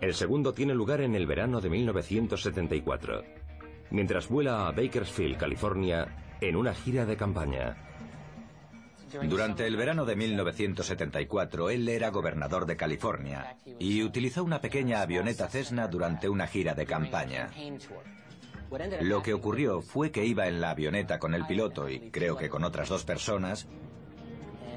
El 0.00 0.14
segundo 0.14 0.54
tiene 0.54 0.74
lugar 0.74 1.00
en 1.00 1.14
el 1.14 1.26
verano 1.26 1.60
de 1.60 1.68
1974, 1.68 3.22
mientras 3.90 4.28
vuela 4.28 4.68
a 4.68 4.72
Bakersfield, 4.72 5.36
California, 5.36 6.36
en 6.40 6.56
una 6.56 6.72
gira 6.72 7.04
de 7.04 7.16
campaña. 7.16 7.76
Durante 9.28 9.66
el 9.66 9.76
verano 9.76 10.04
de 10.04 10.14
1974, 10.14 11.70
él 11.70 11.88
era 11.88 12.10
gobernador 12.10 12.64
de 12.64 12.76
California 12.76 13.56
y 13.78 14.02
utilizó 14.02 14.44
una 14.44 14.60
pequeña 14.60 15.02
avioneta 15.02 15.48
Cessna 15.48 15.88
durante 15.88 16.28
una 16.28 16.46
gira 16.46 16.74
de 16.74 16.86
campaña. 16.86 17.50
Lo 19.00 19.22
que 19.22 19.34
ocurrió 19.34 19.82
fue 19.82 20.10
que 20.10 20.24
iba 20.24 20.46
en 20.46 20.60
la 20.60 20.70
avioneta 20.70 21.18
con 21.18 21.34
el 21.34 21.46
piloto 21.46 21.88
y 21.88 22.10
creo 22.10 22.36
que 22.36 22.48
con 22.48 22.64
otras 22.64 22.88
dos 22.88 23.04
personas 23.04 23.66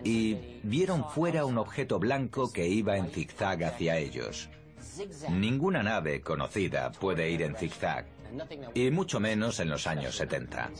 y 0.03 0.59
vieron 0.63 1.05
fuera 1.09 1.45
un 1.45 1.57
objeto 1.57 1.99
blanco 1.99 2.51
que 2.51 2.67
iba 2.67 2.97
en 2.97 3.09
zigzag 3.09 3.63
hacia 3.63 3.97
ellos. 3.97 4.49
Ninguna 5.29 5.81
nave 5.81 6.21
conocida 6.21 6.91
puede 6.91 7.29
ir 7.29 7.41
en 7.41 7.55
zigzag, 7.55 8.05
y 8.73 8.91
mucho 8.91 9.19
menos 9.19 9.59
en 9.59 9.69
los 9.69 9.87
años 9.87 10.15
70. 10.15 10.71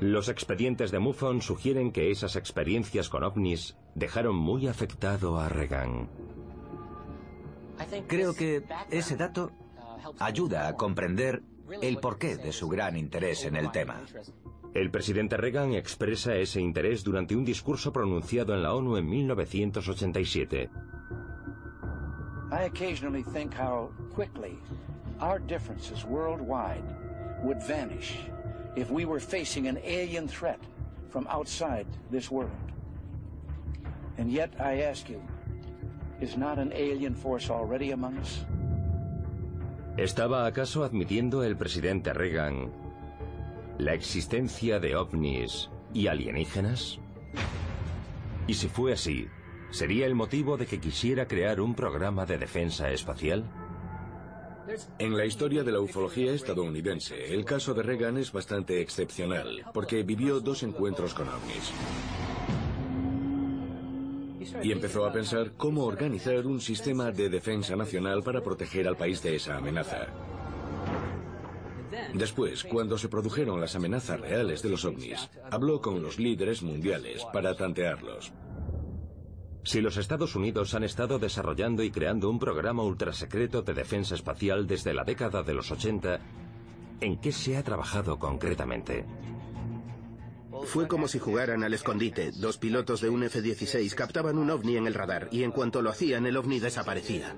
Los 0.00 0.28
expedientes 0.28 0.92
de 0.92 1.00
MUFON 1.00 1.42
sugieren 1.42 1.90
que 1.90 2.12
esas 2.12 2.36
experiencias 2.36 3.08
con 3.08 3.24
ovnis 3.24 3.76
dejaron 3.96 4.36
muy 4.36 4.68
afectado 4.68 5.40
a 5.40 5.48
Reagan. 5.48 6.08
Creo 8.06 8.34
que 8.34 8.62
ese 8.90 9.16
dato 9.16 9.50
ayuda 10.18 10.68
a 10.68 10.74
comprender 10.74 11.42
el 11.82 11.98
porqué 11.98 12.36
de 12.36 12.52
su 12.52 12.68
gran 12.68 12.96
interés 12.96 13.44
en 13.44 13.56
el 13.56 13.70
tema. 13.70 14.00
El 14.74 14.90
presidente 14.90 15.36
Reagan 15.36 15.74
expresa 15.74 16.34
ese 16.36 16.60
interés 16.60 17.02
durante 17.02 17.34
un 17.34 17.44
discurso 17.44 17.92
pronunciado 17.92 18.54
en 18.54 18.62
la 18.62 18.74
ONU 18.74 18.96
en 18.96 19.08
1987. 19.08 20.70
I 22.50 22.64
occasionally 22.64 23.24
think 23.24 23.52
how 23.54 23.90
quickly 24.14 24.58
our 25.20 25.38
differences 25.38 26.04
worldwide 26.04 26.84
would 27.42 27.62
vanish 27.62 28.16
if 28.76 28.90
we 28.90 29.04
were 29.04 29.20
facing 29.20 29.68
an 29.68 29.78
alien 29.84 30.28
threat 30.28 30.60
from 31.10 31.26
outside 31.28 31.86
this 32.10 32.30
world. 32.30 32.50
And 34.18 34.30
yet 34.30 34.50
I 34.60 34.82
ask 34.82 35.08
you, 35.08 35.20
¿Estaba 39.96 40.46
acaso 40.46 40.84
admitiendo 40.84 41.42
el 41.42 41.56
presidente 41.56 42.12
Reagan 42.12 42.70
la 43.78 43.94
existencia 43.94 44.80
de 44.80 44.96
ovnis 44.96 45.70
y 45.94 46.08
alienígenas? 46.08 46.98
Y 48.48 48.54
si 48.54 48.68
fue 48.68 48.92
así, 48.92 49.28
¿sería 49.70 50.06
el 50.06 50.14
motivo 50.14 50.56
de 50.56 50.66
que 50.66 50.80
quisiera 50.80 51.26
crear 51.26 51.60
un 51.60 51.74
programa 51.74 52.26
de 52.26 52.38
defensa 52.38 52.90
espacial? 52.90 53.44
En 54.98 55.16
la 55.16 55.24
historia 55.24 55.62
de 55.62 55.72
la 55.72 55.80
ufología 55.80 56.32
estadounidense, 56.32 57.32
el 57.32 57.44
caso 57.44 57.72
de 57.72 57.82
Reagan 57.82 58.18
es 58.18 58.32
bastante 58.32 58.80
excepcional, 58.80 59.64
porque 59.72 60.02
vivió 60.02 60.40
dos 60.40 60.62
encuentros 60.62 61.14
con 61.14 61.28
ovnis. 61.28 61.72
Y 64.62 64.72
empezó 64.72 65.06
a 65.06 65.12
pensar 65.12 65.52
cómo 65.56 65.84
organizar 65.84 66.46
un 66.46 66.60
sistema 66.60 67.10
de 67.10 67.28
defensa 67.28 67.76
nacional 67.76 68.22
para 68.22 68.42
proteger 68.42 68.88
al 68.88 68.96
país 68.96 69.22
de 69.22 69.36
esa 69.36 69.56
amenaza. 69.56 70.06
Después, 72.14 72.64
cuando 72.64 72.96
se 72.98 73.08
produjeron 73.08 73.60
las 73.60 73.74
amenazas 73.74 74.20
reales 74.20 74.62
de 74.62 74.68
los 74.68 74.84
ovnis, 74.84 75.28
habló 75.50 75.80
con 75.80 76.02
los 76.02 76.18
líderes 76.18 76.62
mundiales 76.62 77.24
para 77.32 77.54
tantearlos. 77.54 78.32
Si 79.64 79.80
los 79.80 79.96
Estados 79.96 80.34
Unidos 80.34 80.74
han 80.74 80.84
estado 80.84 81.18
desarrollando 81.18 81.82
y 81.82 81.90
creando 81.90 82.30
un 82.30 82.38
programa 82.38 82.82
ultrasecreto 82.82 83.62
de 83.62 83.74
defensa 83.74 84.14
espacial 84.14 84.66
desde 84.66 84.94
la 84.94 85.04
década 85.04 85.42
de 85.42 85.52
los 85.52 85.70
80, 85.70 86.20
¿en 87.00 87.20
qué 87.20 87.32
se 87.32 87.56
ha 87.56 87.62
trabajado 87.62 88.18
concretamente? 88.18 89.04
Fue 90.64 90.88
como 90.88 91.08
si 91.08 91.18
jugaran 91.18 91.64
al 91.64 91.74
escondite. 91.74 92.32
Dos 92.32 92.58
pilotos 92.58 93.00
de 93.00 93.08
un 93.08 93.22
F-16 93.24 93.94
captaban 93.94 94.38
un 94.38 94.50
ovni 94.50 94.76
en 94.76 94.86
el 94.86 94.94
radar 94.94 95.28
y 95.30 95.42
en 95.42 95.52
cuanto 95.52 95.82
lo 95.82 95.90
hacían 95.90 96.26
el 96.26 96.36
ovni 96.36 96.60
desaparecía. 96.60 97.34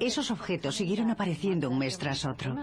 Esos 0.00 0.30
objetos 0.30 0.76
siguieron 0.76 1.10
apareciendo 1.10 1.70
un 1.70 1.78
mes 1.78 1.98
tras 1.98 2.24
otro. 2.24 2.56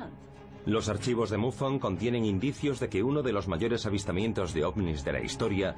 Los 0.66 0.90
archivos 0.90 1.30
de 1.30 1.38
MUFON 1.38 1.80
contienen 1.80 2.24
indicios 2.24 2.80
de 2.80 2.90
que 2.90 3.02
uno 3.02 3.24
de 3.24 3.34
los 3.34 3.48
mayores 3.48 3.86
avistamientos 3.86 4.54
de 4.54 4.64
ovnis 4.64 5.04
de 5.04 5.14
la 5.14 5.22
historia 5.22 5.76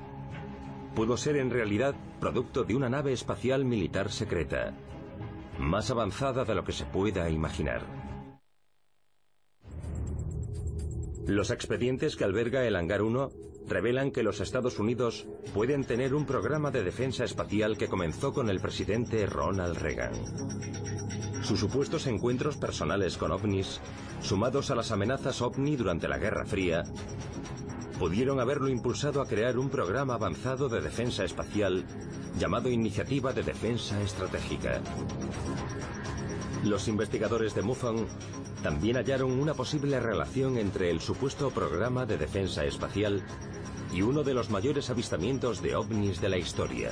pudo 0.93 1.17
ser 1.17 1.38
en 1.38 1.49
realidad 1.49 1.95
producto 2.19 2.63
de 2.63 2.76
una 2.76 2.89
nave 2.89 3.13
espacial 3.13 3.65
militar 3.65 4.12
secreta, 4.12 4.73
más 5.58 5.89
avanzada 5.89 6.43
de 6.43 6.54
lo 6.54 6.63
que 6.63 6.71
se 6.71 6.86
pueda 6.86 7.30
imaginar. 7.30 8.03
Los 11.27 11.51
expedientes 11.51 12.17
que 12.17 12.25
alberga 12.25 12.65
el 12.65 12.75
Hangar 12.75 13.01
1 13.01 13.29
revelan 13.67 14.12
que 14.12 14.23
los 14.23 14.41
Estados 14.41 14.77
Unidos 14.77 15.25
pueden 15.53 15.86
tener 15.86 16.13
un 16.13 16.25
programa 16.25 16.69
de 16.69 16.83
defensa 16.83 17.23
espacial 17.23 17.77
que 17.77 17.88
comenzó 17.88 18.33
con 18.33 18.49
el 18.49 18.59
presidente 18.59 19.25
Ronald 19.25 19.77
Reagan. 19.77 20.13
Sus 21.43 21.62
supuestos 21.62 22.07
encuentros 22.07 22.57
personales 22.57 23.17
con 23.17 23.31
ovnis, 23.31 23.79
sumados 24.21 24.69
a 24.69 24.75
las 24.75 24.91
amenazas 24.91 25.41
ovni 25.41 25.77
durante 25.77 26.09
la 26.09 26.17
Guerra 26.17 26.45
Fría, 26.45 26.83
pudieron 27.99 28.41
haberlo 28.41 28.67
impulsado 28.67 29.21
a 29.21 29.25
crear 29.25 29.57
un 29.57 29.69
programa 29.69 30.15
avanzado 30.15 30.67
de 30.67 30.81
defensa 30.81 31.23
espacial 31.23 31.86
llamado 32.38 32.69
Iniciativa 32.69 33.31
de 33.31 33.43
Defensa 33.43 34.01
Estratégica. 34.01 34.81
Los 36.65 36.88
investigadores 36.89 37.55
de 37.55 37.62
MUFON 37.62 38.07
también 38.63 38.95
hallaron 38.95 39.39
una 39.39 39.54
posible 39.54 39.99
relación 39.99 40.58
entre 40.58 40.89
el 40.89 41.02
supuesto 41.02 41.52
programa 41.52 42.06
de 42.06 42.17
defensa 42.17 42.63
espacial 42.63 43.21
y 43.93 44.02
uno 44.02 44.23
de 44.23 44.34
los 44.34 44.49
mayores 44.49 44.89
avistamientos 44.89 45.62
de 45.62 45.76
ovnis 45.76 46.21
de 46.21 46.30
la 46.30 46.38
historia. 46.38 46.91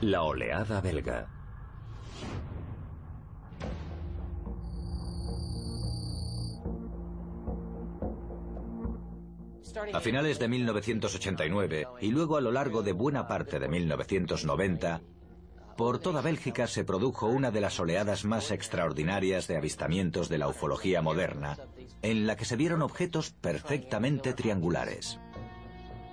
La 0.00 0.22
oleada 0.22 0.80
belga. 0.80 1.28
A 9.92 10.00
finales 10.00 10.38
de 10.38 10.48
1989 10.48 11.86
y 12.00 12.10
luego 12.10 12.36
a 12.36 12.40
lo 12.40 12.52
largo 12.52 12.82
de 12.82 12.92
buena 12.92 13.26
parte 13.26 13.58
de 13.58 13.68
1990, 13.68 15.02
por 15.78 16.00
toda 16.00 16.22
Bélgica 16.22 16.66
se 16.66 16.82
produjo 16.82 17.28
una 17.28 17.52
de 17.52 17.60
las 17.60 17.78
oleadas 17.78 18.24
más 18.24 18.50
extraordinarias 18.50 19.46
de 19.46 19.56
avistamientos 19.56 20.28
de 20.28 20.36
la 20.36 20.48
ufología 20.48 21.02
moderna, 21.02 21.56
en 22.02 22.26
la 22.26 22.34
que 22.34 22.44
se 22.44 22.56
vieron 22.56 22.82
objetos 22.82 23.30
perfectamente 23.30 24.34
triangulares. 24.34 25.20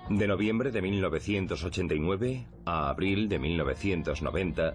De 0.08 0.28
noviembre 0.28 0.70
de 0.70 0.80
1989 0.82 2.46
a 2.64 2.90
abril 2.90 3.28
de 3.28 3.40
1990, 3.40 4.74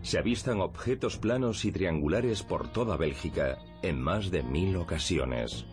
se 0.00 0.18
avistan 0.18 0.62
objetos 0.62 1.18
planos 1.18 1.66
y 1.66 1.70
triangulares 1.70 2.42
por 2.42 2.72
toda 2.72 2.96
Bélgica 2.96 3.58
en 3.82 4.00
más 4.00 4.30
de 4.30 4.42
mil 4.42 4.76
ocasiones. 4.76 5.66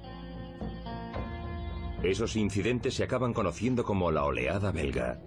Esos 2.03 2.36
incidentes 2.36 2.95
se 2.95 3.06
acaban 3.06 3.32
conociendo 3.32 3.86
como 3.86 4.12
la 4.12 4.25
oleada 4.25 4.73
belga. 4.73 5.21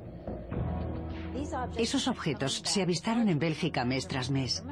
Esos 1.76 2.08
objetos 2.08 2.62
se 2.64 2.82
avistaron 2.82 3.28
en 3.28 3.38
Bélgica 3.38 3.84
mes 3.84 4.06
tras 4.08 4.30
mes. 4.30 4.64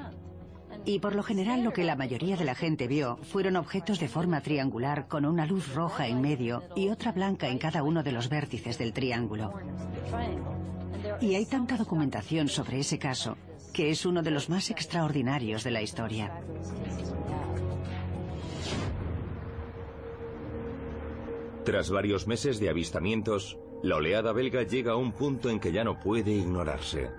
Y 0.86 0.98
por 0.98 1.14
lo 1.14 1.22
general 1.22 1.64
lo 1.64 1.72
que 1.72 1.84
la 1.84 1.96
mayoría 1.96 2.36
de 2.36 2.44
la 2.44 2.54
gente 2.54 2.86
vio 2.86 3.16
fueron 3.22 3.56
objetos 3.56 4.00
de 4.00 4.08
forma 4.08 4.42
triangular 4.42 5.08
con 5.08 5.24
una 5.24 5.46
luz 5.46 5.74
roja 5.74 6.08
en 6.08 6.20
medio 6.20 6.62
y 6.76 6.90
otra 6.90 7.12
blanca 7.12 7.48
en 7.48 7.58
cada 7.58 7.82
uno 7.82 8.02
de 8.02 8.12
los 8.12 8.28
vértices 8.28 8.76
del 8.76 8.92
triángulo. 8.92 9.54
Y 11.20 11.34
hay 11.34 11.46
tanta 11.46 11.76
documentación 11.76 12.48
sobre 12.48 12.80
ese 12.80 12.98
caso 12.98 13.36
que 13.72 13.90
es 13.90 14.06
uno 14.06 14.22
de 14.22 14.30
los 14.30 14.48
más 14.48 14.70
extraordinarios 14.70 15.64
de 15.64 15.70
la 15.72 15.82
historia. 15.82 16.32
Tras 21.64 21.90
varios 21.90 22.26
meses 22.26 22.60
de 22.60 22.68
avistamientos, 22.68 23.58
la 23.84 23.96
oleada 23.96 24.32
belga 24.32 24.62
llega 24.62 24.92
a 24.92 24.96
un 24.96 25.12
punto 25.12 25.50
en 25.50 25.60
que 25.60 25.70
ya 25.70 25.84
no 25.84 26.00
puede 26.00 26.32
ignorarse. 26.32 27.10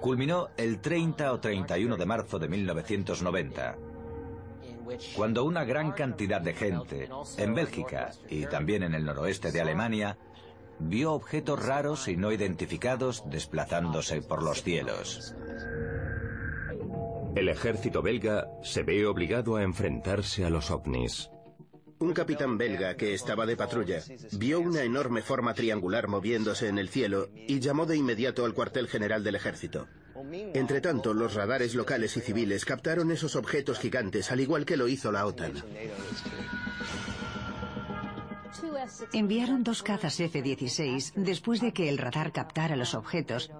Culminó 0.00 0.50
el 0.58 0.80
30 0.80 1.32
o 1.32 1.40
31 1.40 1.96
de 1.96 2.06
marzo 2.06 2.38
de 2.38 2.46
1990, 2.46 3.78
cuando 5.16 5.44
una 5.44 5.64
gran 5.64 5.92
cantidad 5.92 6.42
de 6.42 6.52
gente, 6.52 7.08
en 7.38 7.54
Bélgica 7.54 8.12
y 8.28 8.44
también 8.44 8.82
en 8.82 8.94
el 8.94 9.06
noroeste 9.06 9.50
de 9.50 9.62
Alemania, 9.62 10.18
vio 10.78 11.14
objetos 11.14 11.64
raros 11.64 12.06
y 12.06 12.18
no 12.18 12.32
identificados 12.32 13.24
desplazándose 13.30 14.20
por 14.20 14.42
los 14.42 14.62
cielos. 14.62 15.34
El 17.34 17.48
ejército 17.48 18.02
belga 18.02 18.46
se 18.62 18.82
ve 18.82 19.06
obligado 19.06 19.56
a 19.56 19.62
enfrentarse 19.62 20.44
a 20.44 20.50
los 20.50 20.70
ovnis. 20.70 21.30
Un 21.98 22.12
capitán 22.12 22.58
belga 22.58 22.96
que 22.96 23.14
estaba 23.14 23.46
de 23.46 23.56
patrulla 23.56 24.02
vio 24.32 24.60
una 24.60 24.82
enorme 24.82 25.22
forma 25.22 25.54
triangular 25.54 26.08
moviéndose 26.08 26.68
en 26.68 26.78
el 26.78 26.90
cielo 26.90 27.30
y 27.34 27.58
llamó 27.60 27.86
de 27.86 27.96
inmediato 27.96 28.44
al 28.44 28.52
cuartel 28.52 28.86
general 28.86 29.24
del 29.24 29.34
ejército. 29.34 29.88
Entretanto, 30.54 31.14
los 31.14 31.34
radares 31.34 31.74
locales 31.74 32.16
y 32.16 32.20
civiles 32.20 32.64
captaron 32.64 33.10
esos 33.10 33.34
objetos 33.36 33.78
gigantes, 33.78 34.30
al 34.30 34.40
igual 34.40 34.66
que 34.66 34.76
lo 34.76 34.88
hizo 34.88 35.10
la 35.10 35.26
OTAN. 35.26 35.54
Enviaron 39.12 39.64
dos 39.64 39.82
cazas 39.82 40.18
F-16 40.20 41.12
después 41.14 41.60
de 41.60 41.72
que 41.72 41.88
el 41.88 41.98
radar 41.98 42.32
captara 42.32 42.76
los 42.76 42.94
objetos 42.94 43.50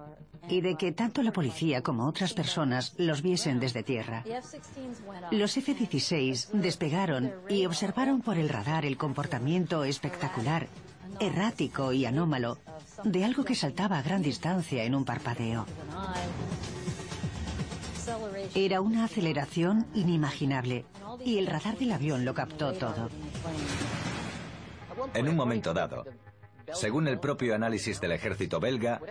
y 0.49 0.61
de 0.61 0.75
que 0.75 0.91
tanto 0.91 1.23
la 1.23 1.31
policía 1.31 1.81
como 1.81 2.07
otras 2.07 2.33
personas 2.33 2.93
los 2.97 3.21
viesen 3.21 3.59
desde 3.59 3.83
tierra. 3.83 4.23
Los 5.31 5.57
F-16 5.57 6.49
despegaron 6.51 7.33
y 7.49 7.65
observaron 7.65 8.21
por 8.21 8.37
el 8.37 8.49
radar 8.49 8.85
el 8.85 8.97
comportamiento 8.97 9.83
espectacular, 9.83 10.67
errático 11.19 11.93
y 11.93 12.05
anómalo 12.05 12.57
de 13.03 13.25
algo 13.25 13.43
que 13.43 13.55
saltaba 13.55 13.97
a 13.97 14.01
gran 14.01 14.21
distancia 14.21 14.83
en 14.83 14.95
un 14.95 15.05
parpadeo. 15.05 15.65
Era 18.55 18.81
una 18.81 19.03
aceleración 19.05 19.85
inimaginable 19.93 20.85
y 21.25 21.37
el 21.37 21.47
radar 21.47 21.77
del 21.77 21.91
avión 21.91 22.25
lo 22.25 22.33
captó 22.33 22.73
todo. 22.73 23.09
En 25.13 25.27
un 25.27 25.35
momento 25.35 25.73
dado, 25.73 26.05
según 26.73 27.07
el 27.07 27.19
propio 27.19 27.55
análisis 27.55 27.99
del 28.01 28.11
ejército 28.11 28.59
belga, 28.59 29.01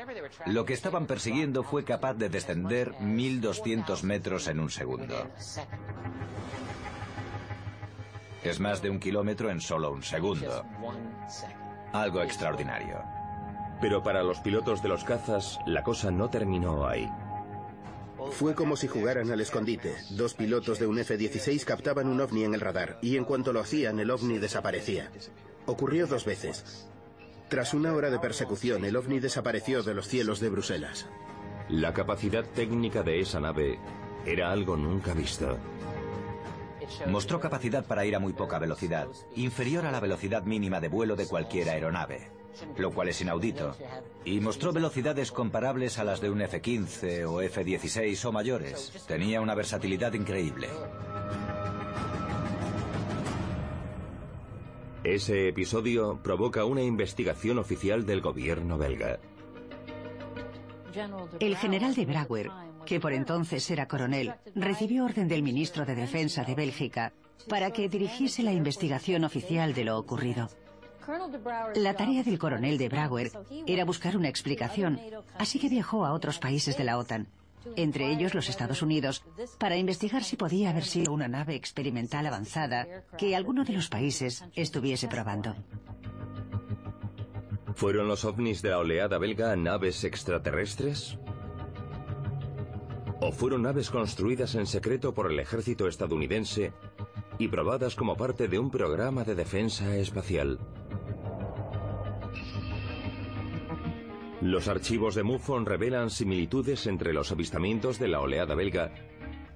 lo 0.46 0.64
que 0.64 0.74
estaban 0.74 1.06
persiguiendo 1.06 1.62
fue 1.62 1.84
capaz 1.84 2.14
de 2.14 2.28
descender 2.28 2.92
1.200 2.94 4.02
metros 4.02 4.48
en 4.48 4.60
un 4.60 4.70
segundo. 4.70 5.28
Es 8.42 8.60
más 8.60 8.82
de 8.82 8.90
un 8.90 9.00
kilómetro 9.00 9.50
en 9.50 9.60
solo 9.60 9.90
un 9.90 10.02
segundo. 10.02 10.64
Algo 11.92 12.22
extraordinario. 12.22 13.02
Pero 13.80 14.02
para 14.02 14.22
los 14.22 14.38
pilotos 14.40 14.82
de 14.82 14.88
los 14.88 15.04
cazas, 15.04 15.58
la 15.66 15.82
cosa 15.82 16.10
no 16.10 16.30
terminó 16.30 16.86
ahí. 16.86 17.10
Fue 18.32 18.54
como 18.54 18.76
si 18.76 18.88
jugaran 18.88 19.30
al 19.30 19.40
escondite. 19.40 19.94
Dos 20.10 20.34
pilotos 20.34 20.78
de 20.78 20.86
un 20.86 20.98
F-16 20.98 21.64
captaban 21.64 22.08
un 22.08 22.20
ovni 22.20 22.44
en 22.44 22.54
el 22.54 22.60
radar 22.60 22.98
y 23.02 23.16
en 23.16 23.24
cuanto 23.24 23.52
lo 23.52 23.60
hacían 23.60 23.98
el 24.00 24.10
ovni 24.10 24.38
desaparecía. 24.38 25.10
Ocurrió 25.66 26.06
dos 26.06 26.24
veces. 26.24 26.88
Tras 27.48 27.74
una 27.74 27.92
hora 27.92 28.10
de 28.10 28.18
persecución, 28.18 28.84
el 28.84 28.96
ovni 28.96 29.20
desapareció 29.20 29.84
de 29.84 29.94
los 29.94 30.08
cielos 30.08 30.40
de 30.40 30.48
Bruselas. 30.48 31.06
La 31.68 31.92
capacidad 31.92 32.44
técnica 32.44 33.04
de 33.04 33.20
esa 33.20 33.38
nave 33.38 33.78
era 34.24 34.50
algo 34.50 34.76
nunca 34.76 35.14
visto. 35.14 35.56
Mostró 37.06 37.40
capacidad 37.40 37.84
para 37.84 38.04
ir 38.04 38.16
a 38.16 38.18
muy 38.18 38.32
poca 38.32 38.58
velocidad, 38.58 39.06
inferior 39.36 39.86
a 39.86 39.92
la 39.92 40.00
velocidad 40.00 40.42
mínima 40.42 40.80
de 40.80 40.88
vuelo 40.88 41.14
de 41.14 41.26
cualquier 41.28 41.68
aeronave, 41.68 42.30
lo 42.76 42.92
cual 42.92 43.08
es 43.08 43.20
inaudito. 43.20 43.76
Y 44.24 44.40
mostró 44.40 44.72
velocidades 44.72 45.30
comparables 45.30 45.98
a 45.98 46.04
las 46.04 46.20
de 46.20 46.30
un 46.30 46.42
F-15 46.42 47.26
o 47.26 47.42
F-16 47.42 48.24
o 48.24 48.32
mayores. 48.32 49.04
Tenía 49.06 49.40
una 49.40 49.54
versatilidad 49.54 50.14
increíble. 50.14 50.68
Ese 55.06 55.46
episodio 55.46 56.18
provoca 56.20 56.64
una 56.64 56.82
investigación 56.82 57.60
oficial 57.60 58.04
del 58.04 58.20
gobierno 58.20 58.76
belga. 58.76 59.20
El 61.38 61.56
general 61.56 61.94
de 61.94 62.04
Brouwer, 62.06 62.50
que 62.84 62.98
por 62.98 63.12
entonces 63.12 63.70
era 63.70 63.86
coronel, 63.86 64.34
recibió 64.56 65.04
orden 65.04 65.28
del 65.28 65.44
ministro 65.44 65.86
de 65.86 65.94
Defensa 65.94 66.42
de 66.42 66.56
Bélgica 66.56 67.12
para 67.48 67.70
que 67.70 67.88
dirigiese 67.88 68.42
la 68.42 68.52
investigación 68.52 69.22
oficial 69.22 69.74
de 69.74 69.84
lo 69.84 69.96
ocurrido. 69.96 70.48
La 71.76 71.94
tarea 71.94 72.24
del 72.24 72.40
coronel 72.40 72.76
de 72.76 72.88
Brouwer 72.88 73.30
era 73.64 73.84
buscar 73.84 74.16
una 74.16 74.28
explicación, 74.28 75.00
así 75.38 75.60
que 75.60 75.68
viajó 75.68 76.04
a 76.04 76.14
otros 76.14 76.40
países 76.40 76.76
de 76.76 76.82
la 76.82 76.98
OTAN, 76.98 77.28
entre 77.74 78.10
ellos 78.12 78.34
los 78.34 78.48
Estados 78.48 78.82
Unidos, 78.82 79.24
para 79.58 79.76
investigar 79.76 80.22
si 80.22 80.36
podía 80.36 80.70
haber 80.70 80.84
sido 80.84 81.12
una 81.12 81.28
nave 81.28 81.54
experimental 81.54 82.26
avanzada 82.26 83.04
que 83.18 83.34
alguno 83.34 83.64
de 83.64 83.72
los 83.72 83.88
países 83.88 84.44
estuviese 84.54 85.08
probando. 85.08 85.54
¿Fueron 87.74 88.08
los 88.08 88.24
ovnis 88.24 88.62
de 88.62 88.70
la 88.70 88.78
oleada 88.78 89.18
belga 89.18 89.54
naves 89.56 90.04
extraterrestres? 90.04 91.18
¿O 93.20 93.32
fueron 93.32 93.62
naves 93.62 93.90
construidas 93.90 94.54
en 94.54 94.66
secreto 94.66 95.12
por 95.12 95.30
el 95.30 95.38
ejército 95.38 95.88
estadounidense 95.88 96.72
y 97.38 97.48
probadas 97.48 97.94
como 97.94 98.16
parte 98.16 98.48
de 98.48 98.58
un 98.58 98.70
programa 98.70 99.24
de 99.24 99.34
defensa 99.34 99.94
espacial? 99.96 100.58
Los 104.46 104.68
archivos 104.68 105.16
de 105.16 105.24
MUFON 105.24 105.66
revelan 105.66 106.08
similitudes 106.08 106.86
entre 106.86 107.12
los 107.12 107.32
avistamientos 107.32 107.98
de 107.98 108.06
la 108.06 108.20
oleada 108.20 108.54
belga 108.54 108.92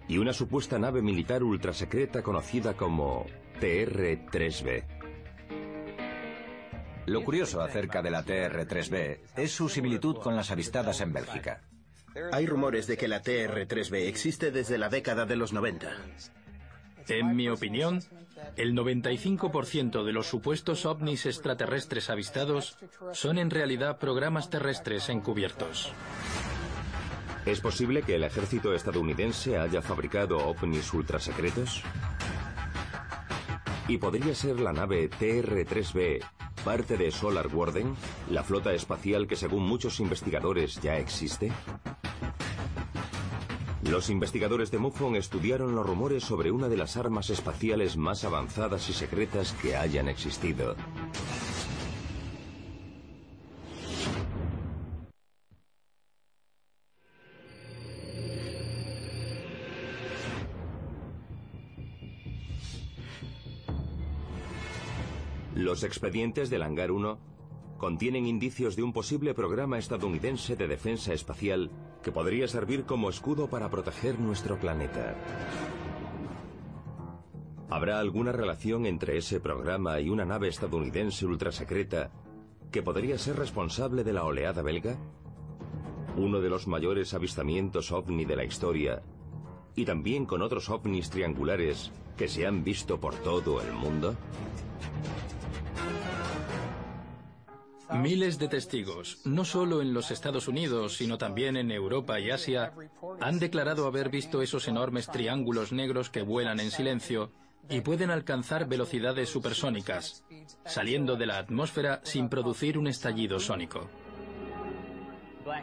y 0.09 0.18
una 0.18 0.33
supuesta 0.33 0.81
nave 0.81 1.00
militar 1.00 1.44
ultrasecreta 1.44 2.24
conocida 2.24 2.74
como 2.74 3.24
TR-3B. 3.61 4.83
Lo 7.07 7.22
curioso 7.22 7.61
acerca 7.61 8.03
de 8.03 8.11
la 8.11 8.24
TR-3B 8.24 9.20
es 9.37 9.53
su 9.53 9.68
similitud 9.68 10.16
con 10.16 10.35
las 10.35 10.50
avistadas 10.50 11.00
en 11.00 11.12
Bélgica. 11.12 11.61
Hay 12.33 12.46
rumores 12.46 12.88
de 12.88 12.96
que 12.96 13.07
la 13.07 13.22
TR-3B 13.22 14.09
existe 14.09 14.50
desde 14.50 14.76
la 14.76 14.88
década 14.88 15.24
de 15.24 15.37
los 15.37 15.53
90. 15.53 15.88
En 17.08 17.36
mi 17.36 17.48
opinión, 17.48 18.00
el 18.56 18.74
95% 18.74 20.04
de 20.04 20.12
los 20.12 20.26
supuestos 20.26 20.86
ovnis 20.86 21.26
extraterrestres 21.26 22.10
avistados 22.10 22.76
son 23.12 23.38
en 23.38 23.50
realidad 23.50 23.98
programas 23.98 24.50
terrestres 24.50 25.08
encubiertos. 25.08 25.92
¿Es 27.46 27.60
posible 27.60 28.02
que 28.02 28.16
el 28.16 28.24
ejército 28.24 28.74
estadounidense 28.74 29.58
haya 29.58 29.80
fabricado 29.80 30.38
ovnis 30.38 30.92
ultrasecretos? 30.92 31.82
¿Y 33.88 33.98
podría 33.98 34.34
ser 34.34 34.60
la 34.60 34.72
nave 34.72 35.10
TR-3B 35.10 36.22
parte 36.64 36.96
de 36.96 37.10
Solar 37.10 37.48
Warden, 37.48 37.96
la 38.30 38.44
flota 38.44 38.72
espacial 38.72 39.26
que 39.26 39.36
según 39.36 39.62
muchos 39.62 39.98
investigadores 40.00 40.80
ya 40.80 40.98
existe? 40.98 41.50
Los 43.90 44.09
investigadores 44.09 44.70
de 44.70 44.79
MUFON 44.79 45.16
estudiaron 45.16 45.74
los 45.74 45.85
rumores 45.85 46.22
sobre 46.22 46.53
una 46.53 46.68
de 46.68 46.76
las 46.76 46.96
armas 46.96 47.29
espaciales 47.29 47.96
más 47.96 48.22
avanzadas 48.22 48.88
y 48.88 48.92
secretas 48.92 49.53
que 49.55 49.74
hayan 49.74 50.07
existido. 50.09 50.76
Los 65.57 65.83
expedientes 65.83 66.48
del 66.48 66.62
Hangar 66.62 66.92
1 66.92 67.18
contienen 67.76 68.29
indicios 68.29 68.76
de 68.76 68.85
un 68.85 68.92
posible 68.92 69.35
programa 69.35 69.79
estadounidense 69.79 70.55
de 70.55 70.68
defensa 70.68 71.12
espacial 71.12 71.72
que 72.02 72.12
podría 72.12 72.48
servir 72.48 72.84
como 72.84 73.10
escudo 73.10 73.48
para 73.48 73.70
proteger 73.70 74.18
nuestro 74.18 74.56
planeta. 74.58 75.14
¿Habrá 77.68 78.00
alguna 78.00 78.32
relación 78.32 78.86
entre 78.86 79.16
ese 79.16 79.38
programa 79.38 80.00
y 80.00 80.10
una 80.10 80.24
nave 80.24 80.48
estadounidense 80.48 81.24
ultrasecreta 81.26 82.10
que 82.72 82.82
podría 82.82 83.18
ser 83.18 83.36
responsable 83.36 84.02
de 84.02 84.12
la 84.12 84.24
oleada 84.24 84.62
belga? 84.62 84.96
Uno 86.16 86.40
de 86.40 86.50
los 86.50 86.66
mayores 86.66 87.14
avistamientos 87.14 87.92
ovni 87.92 88.24
de 88.24 88.36
la 88.36 88.44
historia 88.44 89.02
y 89.76 89.84
también 89.84 90.26
con 90.26 90.42
otros 90.42 90.68
ovnis 90.68 91.10
triangulares 91.10 91.92
que 92.16 92.28
se 92.28 92.46
han 92.46 92.64
visto 92.64 93.00
por 93.00 93.14
todo 93.14 93.62
el 93.62 93.72
mundo? 93.72 94.16
Miles 97.92 98.38
de 98.38 98.48
testigos, 98.48 99.18
no 99.24 99.44
solo 99.44 99.83
en 99.83 99.92
los 99.92 100.11
Estados 100.11 100.48
Unidos, 100.48 100.96
sino 100.96 101.18
también 101.18 101.57
en 101.57 101.70
Europa 101.70 102.20
y 102.20 102.31
Asia, 102.31 102.72
han 103.20 103.38
declarado 103.38 103.87
haber 103.87 104.11
visto 104.11 104.42
esos 104.42 104.68
enormes 104.68 105.09
triángulos 105.09 105.72
negros 105.72 106.09
que 106.09 106.22
vuelan 106.22 106.61
en 106.61 106.70
silencio 106.70 107.33
y 107.68 107.81
pueden 107.81 108.11
alcanzar 108.11 108.68
velocidades 108.68 109.29
supersónicas, 109.29 110.24
saliendo 110.64 111.16
de 111.16 111.26
la 111.26 111.38
atmósfera 111.38 112.00
sin 112.05 112.29
producir 112.29 112.79
un 112.79 112.87
estallido 112.87 113.40
sónico. 113.40 113.88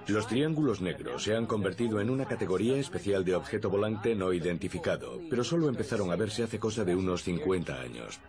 Los 0.08 0.28
triángulos 0.28 0.82
negros 0.82 1.24
se 1.24 1.36
han 1.36 1.46
convertido 1.46 2.02
en 2.02 2.10
una 2.10 2.26
categoría 2.26 2.78
especial 2.78 3.24
de 3.24 3.36
objeto 3.36 3.70
volante 3.70 4.16
no 4.16 4.34
identificado, 4.34 5.20
pero 5.30 5.44
solo 5.44 5.70
empezaron 5.70 6.12
a 6.12 6.16
verse 6.16 6.44
hace 6.44 6.60
cosa 6.60 6.84
de 6.84 6.96
unos 6.96 7.24
50 7.24 7.80
años. 7.80 8.20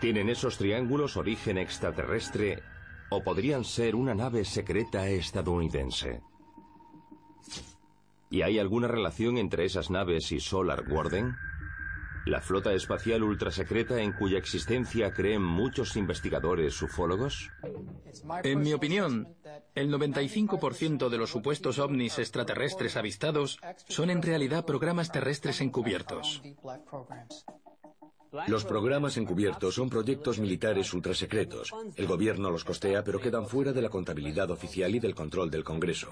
¿Tienen 0.00 0.28
esos 0.28 0.58
triángulos 0.58 1.16
origen 1.16 1.58
extraterrestre 1.58 2.62
o 3.10 3.22
podrían 3.22 3.64
ser 3.64 3.94
una 3.94 4.14
nave 4.14 4.44
secreta 4.44 5.08
estadounidense? 5.08 6.22
¿Y 8.30 8.42
hay 8.42 8.58
alguna 8.58 8.88
relación 8.88 9.38
entre 9.38 9.64
esas 9.64 9.90
naves 9.90 10.32
y 10.32 10.40
Solar 10.40 10.84
Warden? 10.90 11.36
¿La 12.26 12.40
flota 12.40 12.72
espacial 12.72 13.22
ultrasecreta 13.22 14.00
en 14.00 14.12
cuya 14.12 14.38
existencia 14.38 15.12
creen 15.12 15.42
muchos 15.42 15.94
investigadores 15.94 16.80
ufólogos? 16.80 17.50
En 18.42 18.60
mi 18.60 18.72
opinión, 18.72 19.36
el 19.74 19.92
95% 19.92 21.10
de 21.10 21.18
los 21.18 21.30
supuestos 21.30 21.78
ovnis 21.78 22.18
extraterrestres 22.18 22.96
avistados 22.96 23.60
son 23.88 24.08
en 24.08 24.22
realidad 24.22 24.64
programas 24.64 25.12
terrestres 25.12 25.60
encubiertos. 25.60 26.42
Los 28.48 28.64
programas 28.64 29.16
encubiertos 29.16 29.76
son 29.76 29.88
proyectos 29.88 30.38
militares 30.38 30.92
ultrasecretos. 30.92 31.72
El 31.94 32.06
gobierno 32.06 32.50
los 32.50 32.64
costea, 32.64 33.04
pero 33.04 33.20
quedan 33.20 33.46
fuera 33.46 33.72
de 33.72 33.82
la 33.82 33.88
contabilidad 33.88 34.50
oficial 34.50 34.94
y 34.94 34.98
del 34.98 35.14
control 35.14 35.50
del 35.50 35.62
Congreso. 35.62 36.08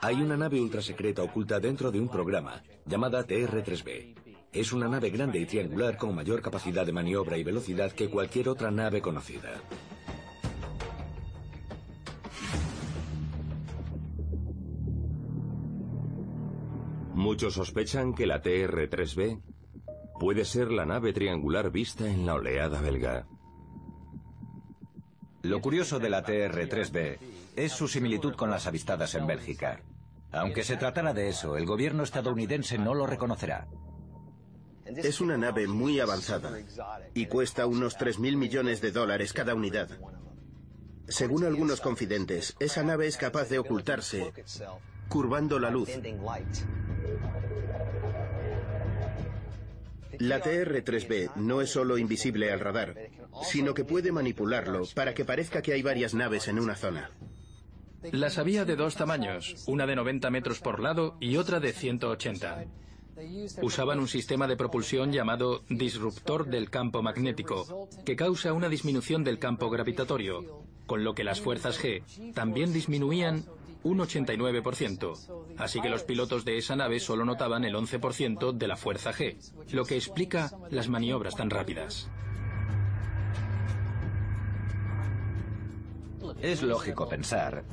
Hay 0.00 0.22
una 0.22 0.38
nave 0.38 0.60
ultrasecreta 0.60 1.22
oculta 1.22 1.60
dentro 1.60 1.92
de 1.92 2.00
un 2.00 2.08
programa, 2.08 2.62
llamada 2.86 3.26
TR-3B. 3.26 4.14
Es 4.52 4.72
una 4.72 4.88
nave 4.88 5.10
grande 5.10 5.38
y 5.38 5.44
triangular 5.44 5.98
con 5.98 6.14
mayor 6.14 6.40
capacidad 6.40 6.86
de 6.86 6.92
maniobra 6.92 7.36
y 7.36 7.44
velocidad 7.44 7.92
que 7.92 8.08
cualquier 8.08 8.48
otra 8.48 8.70
nave 8.70 9.02
conocida. 9.02 9.60
Muchos 17.12 17.54
sospechan 17.54 18.14
que 18.14 18.26
la 18.26 18.42
TR-3B 18.42 19.53
puede 20.24 20.46
ser 20.46 20.72
la 20.72 20.86
nave 20.86 21.12
triangular 21.12 21.70
vista 21.70 22.08
en 22.08 22.24
la 22.24 22.32
oleada 22.32 22.80
belga. 22.80 23.26
Lo 25.42 25.60
curioso 25.60 25.98
de 25.98 26.08
la 26.08 26.24
TR-3B 26.24 27.18
es 27.56 27.72
su 27.72 27.88
similitud 27.88 28.34
con 28.34 28.48
las 28.48 28.66
avistadas 28.66 29.14
en 29.16 29.26
Bélgica. 29.26 29.82
Aunque 30.32 30.64
se 30.64 30.78
tratara 30.78 31.12
de 31.12 31.28
eso, 31.28 31.58
el 31.58 31.66
gobierno 31.66 32.02
estadounidense 32.04 32.78
no 32.78 32.94
lo 32.94 33.06
reconocerá. 33.06 33.68
Es 34.86 35.20
una 35.20 35.36
nave 35.36 35.66
muy 35.66 36.00
avanzada 36.00 36.58
y 37.12 37.26
cuesta 37.26 37.66
unos 37.66 37.98
3.000 37.98 38.38
millones 38.38 38.80
de 38.80 38.92
dólares 38.92 39.34
cada 39.34 39.54
unidad. 39.54 39.90
Según 41.06 41.44
algunos 41.44 41.82
confidentes, 41.82 42.56
esa 42.60 42.82
nave 42.82 43.08
es 43.08 43.18
capaz 43.18 43.50
de 43.50 43.58
ocultarse 43.58 44.32
curvando 45.10 45.58
la 45.58 45.68
luz. 45.68 45.90
La 50.18 50.40
TR-3B 50.40 51.36
no 51.36 51.60
es 51.60 51.70
solo 51.70 51.98
invisible 51.98 52.52
al 52.52 52.60
radar, 52.60 52.94
sino 53.42 53.74
que 53.74 53.84
puede 53.84 54.12
manipularlo 54.12 54.82
para 54.94 55.14
que 55.14 55.24
parezca 55.24 55.62
que 55.62 55.72
hay 55.72 55.82
varias 55.82 56.14
naves 56.14 56.48
en 56.48 56.58
una 56.58 56.76
zona. 56.76 57.10
Las 58.12 58.38
había 58.38 58.64
de 58.64 58.76
dos 58.76 58.96
tamaños, 58.96 59.64
una 59.66 59.86
de 59.86 59.96
90 59.96 60.30
metros 60.30 60.60
por 60.60 60.80
lado 60.80 61.16
y 61.20 61.36
otra 61.36 61.60
de 61.60 61.72
180. 61.72 62.64
Usaban 63.62 64.00
un 64.00 64.08
sistema 64.08 64.46
de 64.46 64.56
propulsión 64.56 65.12
llamado 65.12 65.62
disruptor 65.68 66.46
del 66.46 66.68
campo 66.68 67.02
magnético, 67.02 67.88
que 68.04 68.16
causa 68.16 68.52
una 68.52 68.68
disminución 68.68 69.24
del 69.24 69.38
campo 69.38 69.70
gravitatorio, 69.70 70.64
con 70.86 71.04
lo 71.04 71.14
que 71.14 71.24
las 71.24 71.40
fuerzas 71.40 71.82
G 71.82 72.02
también 72.34 72.72
disminuían 72.72 73.44
un 73.84 73.98
89%, 73.98 75.56
así 75.58 75.80
que 75.80 75.88
los 75.88 76.02
pilotos 76.04 76.44
de 76.44 76.56
esa 76.58 76.74
nave 76.74 77.00
solo 77.00 77.24
notaban 77.24 77.64
el 77.64 77.74
11% 77.74 78.52
de 78.52 78.66
la 78.66 78.76
fuerza 78.76 79.12
G, 79.12 79.36
lo 79.72 79.84
que 79.84 79.96
explica 79.96 80.50
las 80.70 80.88
maniobras 80.88 81.36
tan 81.36 81.50
rápidas. 81.50 82.10
Es 86.40 86.62
lógico 86.62 87.08
pensar 87.08 87.64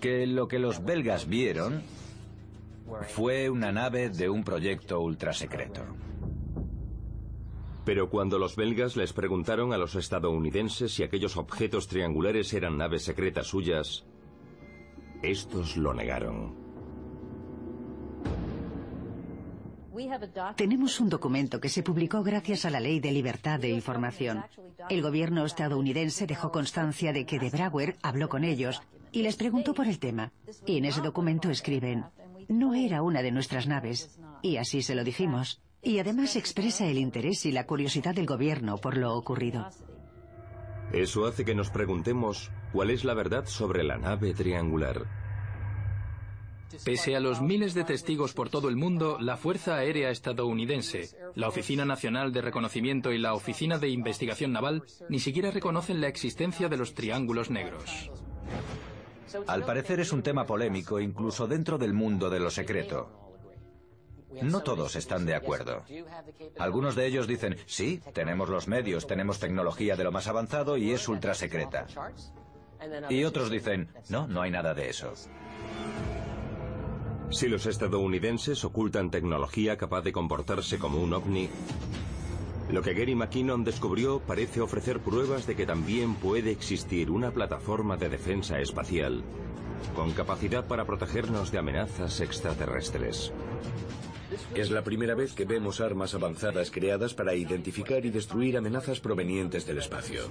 que 0.00 0.26
lo 0.26 0.48
que 0.48 0.58
los 0.58 0.84
belgas 0.84 1.28
vieron 1.28 1.82
fue 3.08 3.48
una 3.50 3.72
nave 3.72 4.10
de 4.10 4.28
un 4.28 4.44
proyecto 4.44 5.00
ultrasecreto. 5.00 5.82
Pero 7.84 8.10
cuando 8.10 8.38
los 8.38 8.56
belgas 8.56 8.96
les 8.96 9.12
preguntaron 9.12 9.72
a 9.72 9.78
los 9.78 9.94
estadounidenses 9.94 10.92
si 10.92 11.02
aquellos 11.02 11.36
objetos 11.36 11.88
triangulares 11.88 12.52
eran 12.52 12.76
naves 12.76 13.04
secretas 13.04 13.46
suyas, 13.46 14.04
estos 15.22 15.76
lo 15.76 15.94
negaron. 15.94 16.60
Tenemos 20.56 21.00
un 21.00 21.08
documento 21.08 21.60
que 21.60 21.68
se 21.68 21.82
publicó 21.82 22.22
gracias 22.22 22.64
a 22.64 22.70
la 22.70 22.80
Ley 22.80 23.00
de 23.00 23.12
Libertad 23.12 23.60
de 23.60 23.68
Información. 23.68 24.42
El 24.88 25.02
gobierno 25.02 25.44
estadounidense 25.44 26.26
dejó 26.26 26.50
constancia 26.50 27.12
de 27.12 27.26
que 27.26 27.38
de 27.38 27.50
Brouwer 27.50 27.96
habló 28.02 28.28
con 28.28 28.44
ellos 28.44 28.80
y 29.12 29.22
les 29.22 29.36
preguntó 29.36 29.74
por 29.74 29.86
el 29.86 29.98
tema. 29.98 30.32
Y 30.64 30.78
en 30.78 30.86
ese 30.86 31.00
documento 31.00 31.50
escriben, 31.50 32.06
no 32.48 32.74
era 32.74 33.02
una 33.02 33.22
de 33.22 33.30
nuestras 33.30 33.66
naves. 33.66 34.18
Y 34.42 34.56
así 34.56 34.82
se 34.82 34.94
lo 34.94 35.04
dijimos. 35.04 35.60
Y 35.82 35.98
además 35.98 36.36
expresa 36.36 36.86
el 36.86 36.98
interés 36.98 37.44
y 37.46 37.52
la 37.52 37.66
curiosidad 37.66 38.14
del 38.14 38.26
gobierno 38.26 38.78
por 38.78 38.96
lo 38.96 39.14
ocurrido. 39.14 39.68
Eso 40.92 41.26
hace 41.26 41.44
que 41.44 41.54
nos 41.54 41.70
preguntemos 41.70 42.50
cuál 42.72 42.90
es 42.90 43.04
la 43.04 43.14
verdad 43.14 43.46
sobre 43.46 43.82
la 43.82 43.98
nave 43.98 44.34
triangular. 44.34 45.06
Pese 46.84 47.16
a 47.16 47.20
los 47.20 47.40
miles 47.40 47.74
de 47.74 47.84
testigos 47.84 48.32
por 48.32 48.48
todo 48.48 48.68
el 48.68 48.76
mundo, 48.76 49.18
la 49.20 49.36
Fuerza 49.36 49.76
Aérea 49.76 50.10
Estadounidense, 50.10 51.10
la 51.34 51.48
Oficina 51.48 51.84
Nacional 51.84 52.32
de 52.32 52.42
Reconocimiento 52.42 53.12
y 53.12 53.18
la 53.18 53.34
Oficina 53.34 53.78
de 53.78 53.88
Investigación 53.88 54.52
Naval 54.52 54.84
ni 55.08 55.18
siquiera 55.18 55.50
reconocen 55.50 56.00
la 56.00 56.08
existencia 56.08 56.68
de 56.68 56.76
los 56.76 56.94
triángulos 56.94 57.50
negros. 57.50 58.10
Al 59.46 59.64
parecer 59.64 60.00
es 60.00 60.12
un 60.12 60.22
tema 60.22 60.46
polémico 60.46 61.00
incluso 61.00 61.46
dentro 61.46 61.76
del 61.78 61.92
mundo 61.92 62.30
de 62.30 62.40
lo 62.40 62.50
secreto. 62.50 63.20
No 64.42 64.60
todos 64.60 64.94
están 64.94 65.26
de 65.26 65.34
acuerdo. 65.34 65.84
Algunos 66.58 66.94
de 66.94 67.06
ellos 67.06 67.26
dicen, 67.26 67.56
sí, 67.66 68.00
tenemos 68.14 68.48
los 68.48 68.68
medios, 68.68 69.06
tenemos 69.06 69.40
tecnología 69.40 69.96
de 69.96 70.04
lo 70.04 70.12
más 70.12 70.28
avanzado 70.28 70.76
y 70.76 70.92
es 70.92 71.08
ultra 71.08 71.34
secreta. 71.34 71.86
Y 73.08 73.24
otros 73.24 73.50
dicen, 73.50 73.88
no, 74.08 74.26
no 74.26 74.42
hay 74.42 74.50
nada 74.50 74.74
de 74.74 74.88
eso. 74.88 75.12
Si 77.30 77.48
los 77.48 77.66
estadounidenses 77.66 78.64
ocultan 78.64 79.10
tecnología 79.10 79.76
capaz 79.76 80.02
de 80.02 80.12
comportarse 80.12 80.78
como 80.78 81.00
un 81.00 81.12
ovni, 81.12 81.48
lo 82.70 82.82
que 82.82 82.94
Gary 82.94 83.14
McKinnon 83.14 83.64
descubrió 83.64 84.20
parece 84.20 84.60
ofrecer 84.60 85.00
pruebas 85.00 85.46
de 85.46 85.56
que 85.56 85.66
también 85.66 86.14
puede 86.14 86.50
existir 86.50 87.10
una 87.10 87.30
plataforma 87.30 87.96
de 87.96 88.08
defensa 88.08 88.60
espacial 88.60 89.22
con 89.94 90.12
capacidad 90.12 90.66
para 90.66 90.84
protegernos 90.84 91.50
de 91.50 91.58
amenazas 91.58 92.20
extraterrestres. 92.20 93.32
Es 94.54 94.70
la 94.70 94.82
primera 94.82 95.14
vez 95.14 95.32
que 95.32 95.44
vemos 95.44 95.80
armas 95.80 96.14
avanzadas 96.14 96.70
creadas 96.70 97.14
para 97.14 97.34
identificar 97.34 98.04
y 98.04 98.10
destruir 98.10 98.56
amenazas 98.56 99.00
provenientes 99.00 99.66
del 99.66 99.78
espacio. 99.78 100.22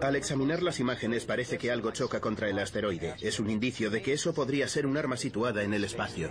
Al 0.00 0.16
examinar 0.16 0.62
las 0.62 0.80
imágenes 0.80 1.24
parece 1.24 1.58
que 1.58 1.70
algo 1.70 1.90
choca 1.90 2.20
contra 2.20 2.48
el 2.48 2.58
asteroide. 2.58 3.14
Es 3.20 3.40
un 3.40 3.50
indicio 3.50 3.90
de 3.90 4.00
que 4.00 4.12
eso 4.12 4.32
podría 4.32 4.68
ser 4.68 4.86
un 4.86 4.96
arma 4.96 5.16
situada 5.16 5.62
en 5.64 5.74
el 5.74 5.84
espacio. 5.84 6.30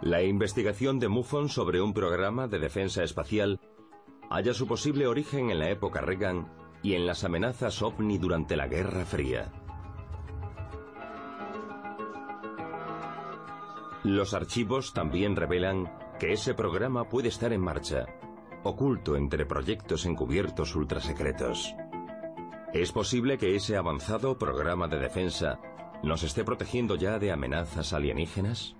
La 0.00 0.22
investigación 0.22 1.00
de 1.00 1.08
MUFON 1.08 1.48
sobre 1.48 1.80
un 1.80 1.94
programa 1.94 2.46
de 2.46 2.58
defensa 2.58 3.02
espacial 3.02 3.58
halla 4.30 4.52
su 4.52 4.66
posible 4.66 5.06
origen 5.06 5.50
en 5.50 5.58
la 5.58 5.70
época 5.70 6.00
Reagan 6.00 6.52
y 6.82 6.94
en 6.94 7.06
las 7.06 7.24
amenazas 7.24 7.80
ovni 7.82 8.18
durante 8.18 8.54
la 8.56 8.68
Guerra 8.68 9.06
Fría. 9.06 9.63
Los 14.04 14.34
archivos 14.34 14.92
también 14.92 15.34
revelan 15.34 15.90
que 16.20 16.34
ese 16.34 16.52
programa 16.52 17.08
puede 17.08 17.28
estar 17.28 17.54
en 17.54 17.62
marcha, 17.62 18.04
oculto 18.62 19.16
entre 19.16 19.46
proyectos 19.46 20.04
encubiertos 20.04 20.76
ultrasecretos. 20.76 21.74
¿Es 22.74 22.92
posible 22.92 23.38
que 23.38 23.56
ese 23.56 23.78
avanzado 23.78 24.36
programa 24.36 24.88
de 24.88 24.98
defensa 24.98 25.58
nos 26.02 26.22
esté 26.22 26.44
protegiendo 26.44 26.96
ya 26.96 27.18
de 27.18 27.32
amenazas 27.32 27.94
alienígenas? 27.94 28.76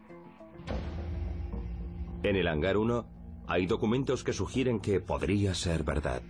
En 2.23 2.37
el 2.37 2.47
hangar 2.47 2.77
1, 2.77 3.07
Hay 3.47 3.67
documentos 3.67 4.25
que 4.25 4.33
sugieren 4.33 4.81
que 4.81 5.01
podría 5.01 5.55
ser 5.55 5.85
verdad. 5.85 6.23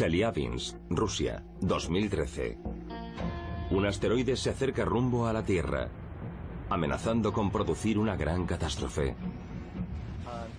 Chelyabinsk, 0.00 0.76
Rusia, 0.88 1.44
2013. 1.60 2.56
Un 3.70 3.84
asteroide 3.84 4.34
se 4.34 4.48
acerca 4.48 4.82
rumbo 4.82 5.26
a 5.26 5.32
la 5.34 5.44
Tierra, 5.44 5.90
amenazando 6.70 7.34
con 7.34 7.50
producir 7.50 7.98
una 7.98 8.16
gran 8.16 8.46
catástrofe. 8.46 9.14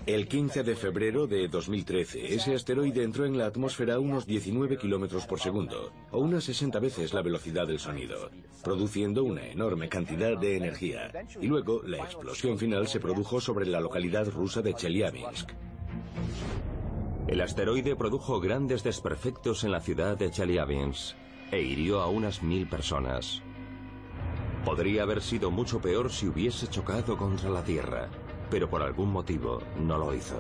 El 0.05 0.27
15 0.27 0.61
de 0.61 0.75
febrero 0.75 1.25
de 1.25 1.47
2013, 1.47 2.35
ese 2.35 2.53
asteroide 2.53 3.01
entró 3.01 3.25
en 3.25 3.35
la 3.35 3.47
atmósfera 3.47 3.95
a 3.95 3.99
unos 3.99 4.27
19 4.27 4.77
kilómetros 4.77 5.25
por 5.25 5.39
segundo, 5.39 5.91
o 6.11 6.19
unas 6.19 6.43
60 6.43 6.77
veces 6.77 7.11
la 7.11 7.23
velocidad 7.23 7.65
del 7.65 7.79
sonido, 7.79 8.29
produciendo 8.63 9.23
una 9.23 9.47
enorme 9.47 9.89
cantidad 9.89 10.37
de 10.37 10.55
energía. 10.55 11.11
Y 11.41 11.47
luego, 11.47 11.81
la 11.81 11.97
explosión 11.97 12.59
final 12.59 12.87
se 12.87 12.99
produjo 12.99 13.41
sobre 13.41 13.65
la 13.65 13.79
localidad 13.79 14.29
rusa 14.29 14.61
de 14.61 14.75
Chelyabinsk. 14.75 15.49
El 17.32 17.41
asteroide 17.41 17.95
produjo 17.95 18.39
grandes 18.39 18.84
desperfectos 18.84 19.63
en 19.63 19.71
la 19.71 19.82
ciudad 19.82 20.17
de 20.17 20.29
Chelyabinsk 20.29 21.15
e 21.51 21.61
hirió 21.61 22.01
a 22.01 22.07
unas 22.07 22.43
mil 22.43 22.69
personas. 22.69 23.41
Podría 24.63 25.01
haber 25.03 25.23
sido 25.23 25.49
mucho 25.49 25.82
peor 25.82 26.11
si 26.11 26.27
hubiese 26.27 26.67
chocado 26.67 27.17
contra 27.17 27.49
la 27.49 27.63
Tierra 27.63 28.09
pero 28.51 28.69
por 28.69 28.84
algún 28.84 29.09
motivo 29.09 29.63
no 29.77 29.97
lo 29.97 30.13
hizo. 30.13 30.39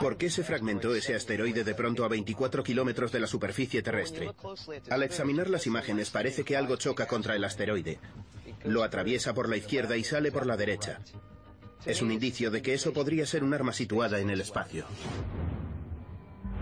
¿Por 0.00 0.18
qué 0.18 0.28
se 0.28 0.44
fragmentó 0.44 0.94
ese 0.94 1.14
asteroide 1.14 1.64
de 1.64 1.74
pronto 1.74 2.04
a 2.04 2.08
24 2.08 2.62
kilómetros 2.62 3.10
de 3.10 3.20
la 3.20 3.26
superficie 3.26 3.80
terrestre? 3.82 4.30
Al 4.90 5.02
examinar 5.02 5.48
las 5.48 5.66
imágenes 5.66 6.10
parece 6.10 6.44
que 6.44 6.56
algo 6.56 6.76
choca 6.76 7.06
contra 7.06 7.36
el 7.36 7.44
asteroide. 7.44 7.98
Lo 8.64 8.82
atraviesa 8.82 9.32
por 9.32 9.48
la 9.48 9.56
izquierda 9.56 9.96
y 9.96 10.04
sale 10.04 10.30
por 10.30 10.44
la 10.44 10.58
derecha. 10.58 10.98
Es 11.86 12.02
un 12.02 12.12
indicio 12.12 12.50
de 12.50 12.60
que 12.60 12.74
eso 12.74 12.92
podría 12.92 13.24
ser 13.24 13.44
un 13.44 13.54
arma 13.54 13.72
situada 13.72 14.18
en 14.18 14.28
el 14.28 14.40
espacio. 14.40 14.84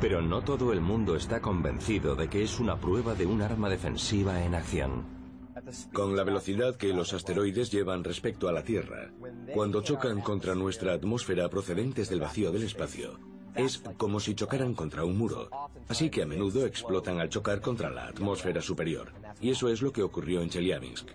Pero 0.01 0.21
no 0.21 0.43
todo 0.43 0.73
el 0.73 0.81
mundo 0.81 1.17
está 1.17 1.41
convencido 1.41 2.15
de 2.15 2.29
que 2.29 2.43
es 2.43 2.61
una 2.61 2.77
prueba 2.77 3.15
de 3.15 3.27
un 3.27 3.41
arma 3.41 3.69
defensiva 3.69 4.45
en 4.45 4.55
acción. 4.55 5.05
Con 5.93 6.15
la 6.17 6.23
velocidad 6.23 6.77
que 6.77 6.93
los 6.93 7.15
asteroides 7.15 7.71
llevan 7.71 8.05
respecto 8.05 8.49
a 8.49 8.53
la 8.53 8.63
Tierra, 8.63 9.11
cuando 9.55 9.83
chocan 9.83 10.21
contra 10.21 10.55
nuestra 10.55 10.93
atmósfera 10.93 11.49
procedentes 11.49 12.11
del 12.11 12.21
vacío 12.21 12.53
del 12.53 12.65
espacio, 12.65 13.19
es 13.55 13.83
como 13.97 14.21
si 14.21 14.35
chocaran 14.35 14.75
contra 14.75 15.05
un 15.05 15.17
muro, 15.17 15.49
así 15.89 16.11
que 16.11 16.23
a 16.23 16.27
menudo 16.27 16.67
explotan 16.67 17.19
al 17.21 17.31
chocar 17.31 17.63
contra 17.63 17.91
la 17.91 18.07
atmósfera 18.07 18.61
superior. 18.61 19.13
Y 19.41 19.51
eso 19.51 19.71
es 19.71 19.81
lo 19.81 19.93
que 19.93 20.03
ocurrió 20.03 20.43
en 20.43 20.51
Chelyabinsk. 20.51 21.09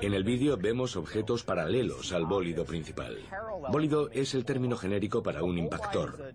En 0.00 0.14
el 0.14 0.24
vídeo 0.24 0.56
vemos 0.56 0.96
objetos 0.96 1.44
paralelos 1.44 2.12
al 2.12 2.26
bólido 2.26 2.64
principal. 2.64 3.18
Bólido 3.70 4.10
es 4.10 4.34
el 4.34 4.44
término 4.44 4.76
genérico 4.76 5.22
para 5.22 5.42
un 5.42 5.58
impactor, 5.58 6.34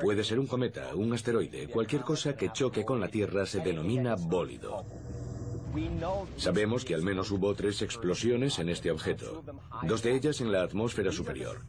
Puede 0.00 0.22
ser 0.22 0.38
un 0.38 0.46
cometa, 0.46 0.94
un 0.94 1.12
asteroide, 1.12 1.66
cualquier 1.66 2.02
cosa 2.02 2.36
que 2.36 2.52
choque 2.52 2.84
con 2.84 3.00
la 3.00 3.08
Tierra 3.08 3.44
se 3.44 3.60
denomina 3.60 4.14
bólido. 4.14 4.84
Sabemos 6.36 6.84
que 6.84 6.94
al 6.94 7.02
menos 7.02 7.32
hubo 7.32 7.52
tres 7.54 7.82
explosiones 7.82 8.60
en 8.60 8.68
este 8.68 8.92
objeto, 8.92 9.42
dos 9.82 10.04
de 10.04 10.14
ellas 10.14 10.40
en 10.40 10.52
la 10.52 10.62
atmósfera 10.62 11.10
superior. 11.10 11.62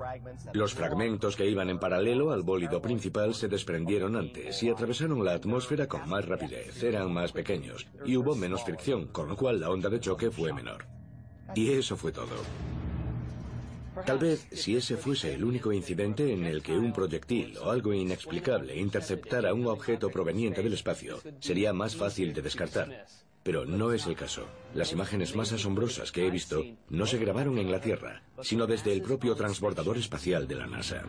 Los 0.54 0.76
fragmentos 0.76 1.36
que 1.36 1.50
iban 1.50 1.72
en 1.72 1.80
paralelo 1.80 2.32
al 2.32 2.44
bólido 2.44 2.80
principal 2.80 3.34
se 3.34 3.48
desprendieron 3.48 4.16
antes 4.16 4.62
y 4.62 4.70
atravesaron 4.70 5.26
la 5.26 5.34
atmósfera 5.34 5.88
con 5.88 6.08
más 6.08 6.28
rapidez, 6.28 6.84
eran 6.84 7.12
más 7.12 7.32
pequeños 7.32 7.88
y 8.06 8.16
hubo 8.16 8.36
menos 8.36 8.64
fricción, 8.64 9.08
con 9.08 9.28
lo 9.28 9.36
cual 9.36 9.60
la 9.60 9.72
onda 9.72 9.90
de 9.90 10.00
choque 10.00 10.30
fue 10.30 10.54
menor. 10.54 10.95
Y 11.54 11.72
eso 11.72 11.96
fue 11.96 12.12
todo. 12.12 12.36
Tal 14.06 14.20
vez 14.20 14.48
si 14.52 14.76
ese 14.76 14.98
fuese 14.98 15.34
el 15.34 15.44
único 15.44 15.72
incidente 15.72 16.34
en 16.34 16.46
el 16.46 16.62
que 16.62 16.78
un 16.78 16.92
proyectil 16.92 17.58
o 17.60 17.72
algo 17.72 17.94
inexplicable 17.94 18.76
interceptara 18.76 19.54
un 19.54 19.68
objeto 19.68 20.10
proveniente 20.10 20.62
del 20.62 20.74
espacio, 20.74 21.22
sería 21.40 21.72
más 21.72 21.96
fácil 21.96 22.34
de 22.34 22.42
descartar. 22.42 23.08
Pero 23.42 23.64
no 23.64 23.94
es 23.94 24.06
el 24.08 24.16
caso. 24.16 24.48
Las 24.74 24.92
imágenes 24.92 25.36
más 25.36 25.54
asombrosas 25.54 26.12
que 26.12 26.26
he 26.26 26.32
visto 26.32 26.64
no 26.90 27.06
se 27.06 27.20
grabaron 27.20 27.58
en 27.58 27.72
la 27.72 27.80
Tierra, 27.80 28.24
sino 28.42 28.68
desde 28.68 28.92
el 28.92 29.02
propio 29.02 29.36
transbordador 29.36 29.98
espacial 29.98 30.48
de 30.48 30.56
la 30.56 30.68
NASA. 30.68 31.04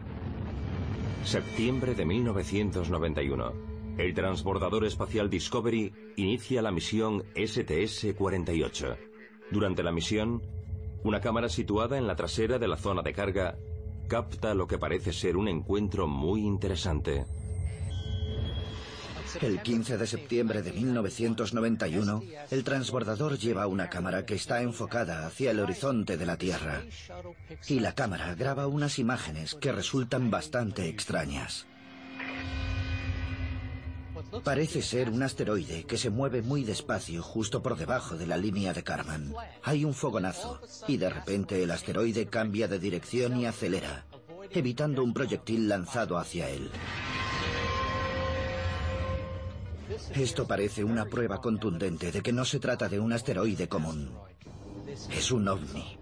Septiembre 1.24 1.94
de 1.94 2.04
1991. 2.04 3.52
El 3.98 4.14
transbordador 4.14 4.84
espacial 4.84 5.28
Discovery 5.30 5.92
inicia 6.16 6.62
la 6.62 6.70
misión 6.70 7.24
STS-48. 7.34 8.96
Durante 9.50 9.82
la 9.82 9.92
misión, 9.92 10.42
una 11.04 11.20
cámara 11.20 11.48
situada 11.48 11.98
en 11.98 12.06
la 12.06 12.16
trasera 12.16 12.58
de 12.58 12.68
la 12.68 12.76
zona 12.76 13.02
de 13.02 13.12
carga 13.12 13.56
capta 14.08 14.54
lo 14.54 14.66
que 14.66 14.78
parece 14.78 15.12
ser 15.12 15.36
un 15.36 15.48
encuentro 15.48 16.06
muy 16.06 16.42
interesante. 16.42 17.24
El 19.40 19.60
15 19.60 19.98
de 19.98 20.06
septiembre 20.06 20.62
de 20.62 20.72
1991, 20.72 22.22
el 22.50 22.64
transbordador 22.64 23.38
lleva 23.38 23.66
una 23.66 23.90
cámara 23.90 24.24
que 24.24 24.34
está 24.34 24.62
enfocada 24.62 25.26
hacia 25.26 25.50
el 25.50 25.60
horizonte 25.60 26.16
de 26.16 26.26
la 26.26 26.36
Tierra. 26.36 26.82
Y 27.68 27.80
la 27.80 27.94
cámara 27.94 28.34
graba 28.34 28.66
unas 28.66 28.98
imágenes 28.98 29.54
que 29.54 29.72
resultan 29.72 30.30
bastante 30.30 30.88
extrañas. 30.88 31.66
Parece 34.44 34.82
ser 34.82 35.10
un 35.10 35.22
asteroide 35.22 35.84
que 35.84 35.98
se 35.98 36.10
mueve 36.10 36.42
muy 36.42 36.64
despacio 36.64 37.22
justo 37.22 37.62
por 37.62 37.76
debajo 37.76 38.16
de 38.16 38.26
la 38.26 38.36
línea 38.36 38.72
de 38.72 38.82
Karman. 38.82 39.34
Hay 39.62 39.84
un 39.84 39.94
fogonazo 39.94 40.60
y 40.88 40.96
de 40.96 41.10
repente 41.10 41.62
el 41.62 41.70
asteroide 41.70 42.26
cambia 42.26 42.68
de 42.68 42.78
dirección 42.78 43.36
y 43.38 43.46
acelera, 43.46 44.06
evitando 44.50 45.02
un 45.02 45.14
proyectil 45.14 45.68
lanzado 45.68 46.18
hacia 46.18 46.48
él. 46.48 46.70
Esto 50.14 50.46
parece 50.46 50.84
una 50.84 51.06
prueba 51.06 51.40
contundente 51.40 52.10
de 52.10 52.20
que 52.20 52.32
no 52.32 52.44
se 52.44 52.58
trata 52.58 52.88
de 52.88 52.98
un 52.98 53.12
asteroide 53.12 53.68
común. 53.68 54.10
Es 55.10 55.30
un 55.30 55.48
ovni. 55.48 55.98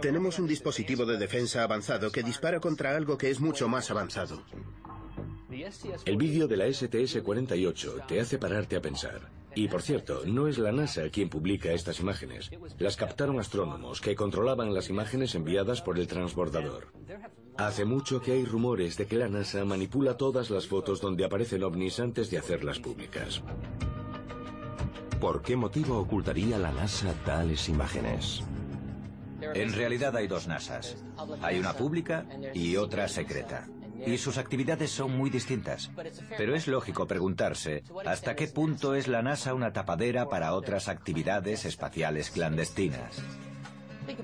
Tenemos 0.00 0.38
un 0.38 0.46
dispositivo 0.46 1.06
de 1.06 1.16
defensa 1.16 1.62
avanzado 1.62 2.10
que 2.10 2.22
dispara 2.22 2.60
contra 2.60 2.96
algo 2.96 3.16
que 3.16 3.30
es 3.30 3.40
mucho 3.40 3.68
más 3.68 3.90
avanzado. 3.90 4.42
El 6.04 6.16
vídeo 6.16 6.48
de 6.48 6.56
la 6.56 6.66
STS-48 6.66 8.06
te 8.06 8.20
hace 8.20 8.38
pararte 8.38 8.76
a 8.76 8.82
pensar. 8.82 9.30
Y 9.54 9.68
por 9.68 9.80
cierto, 9.80 10.22
no 10.26 10.48
es 10.48 10.58
la 10.58 10.72
NASA 10.72 11.08
quien 11.08 11.28
publica 11.28 11.72
estas 11.72 12.00
imágenes. 12.00 12.50
Las 12.78 12.96
captaron 12.96 13.38
astrónomos 13.38 14.00
que 14.00 14.14
controlaban 14.14 14.74
las 14.74 14.90
imágenes 14.90 15.34
enviadas 15.34 15.80
por 15.80 15.98
el 15.98 16.06
transbordador. 16.06 16.88
Hace 17.56 17.84
mucho 17.84 18.20
que 18.20 18.32
hay 18.32 18.44
rumores 18.44 18.98
de 18.98 19.06
que 19.06 19.16
la 19.16 19.28
NASA 19.28 19.64
manipula 19.64 20.16
todas 20.16 20.50
las 20.50 20.66
fotos 20.66 21.00
donde 21.00 21.24
aparecen 21.24 21.62
ovnis 21.62 22.00
antes 22.00 22.30
de 22.30 22.38
hacerlas 22.38 22.80
públicas. 22.80 23.42
¿Por 25.20 25.40
qué 25.40 25.56
motivo 25.56 25.98
ocultaría 25.98 26.58
la 26.58 26.72
NASA 26.72 27.14
tales 27.24 27.68
imágenes? 27.70 28.42
En 29.40 29.72
realidad 29.72 30.14
hay 30.16 30.26
dos 30.26 30.46
NASAs. 30.48 31.02
Hay 31.40 31.58
una 31.58 31.72
pública 31.72 32.26
y 32.52 32.76
otra 32.76 33.08
secreta 33.08 33.68
y 34.04 34.18
sus 34.18 34.38
actividades 34.38 34.90
son 34.90 35.16
muy 35.16 35.30
distintas. 35.30 35.90
Pero 36.36 36.54
es 36.54 36.66
lógico 36.66 37.06
preguntarse 37.06 37.84
hasta 38.04 38.34
qué 38.34 38.48
punto 38.48 38.94
es 38.94 39.08
la 39.08 39.22
NASA 39.22 39.54
una 39.54 39.72
tapadera 39.72 40.28
para 40.28 40.54
otras 40.54 40.88
actividades 40.88 41.64
espaciales 41.64 42.30
clandestinas. 42.30 43.22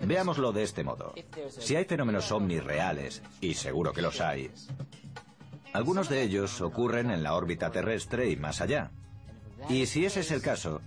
Veámoslo 0.04 0.52
de 0.52 0.62
este 0.62 0.84
modo. 0.84 1.14
Si 1.48 1.76
hay 1.76 1.84
fenómenos 1.84 2.30
ovnis 2.30 2.62
reales, 2.62 3.22
y 3.40 3.54
seguro 3.54 3.92
que 3.92 4.02
los 4.02 4.20
hay, 4.20 4.50
algunos 5.72 6.08
de 6.08 6.22
ellos 6.22 6.60
ocurren 6.60 7.10
en 7.10 7.22
la 7.22 7.34
órbita 7.34 7.70
terrestre 7.70 8.28
y 8.30 8.36
más 8.36 8.60
allá. 8.60 8.90
Y 9.68 9.86
si 9.86 10.04
ese 10.04 10.20
es 10.20 10.30
el 10.30 10.42
caso, 10.42 10.80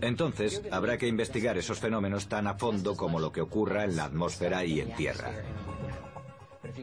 entonces 0.00 0.62
habrá 0.70 0.98
que 0.98 1.08
investigar 1.08 1.58
esos 1.58 1.78
fenómenos 1.78 2.28
tan 2.28 2.46
a 2.46 2.54
fondo 2.54 2.96
como 2.96 3.20
lo 3.20 3.32
que 3.32 3.40
ocurra 3.40 3.84
en 3.84 3.96
la 3.96 4.04
atmósfera 4.04 4.64
y 4.64 4.80
en 4.80 4.94
tierra. 4.94 5.30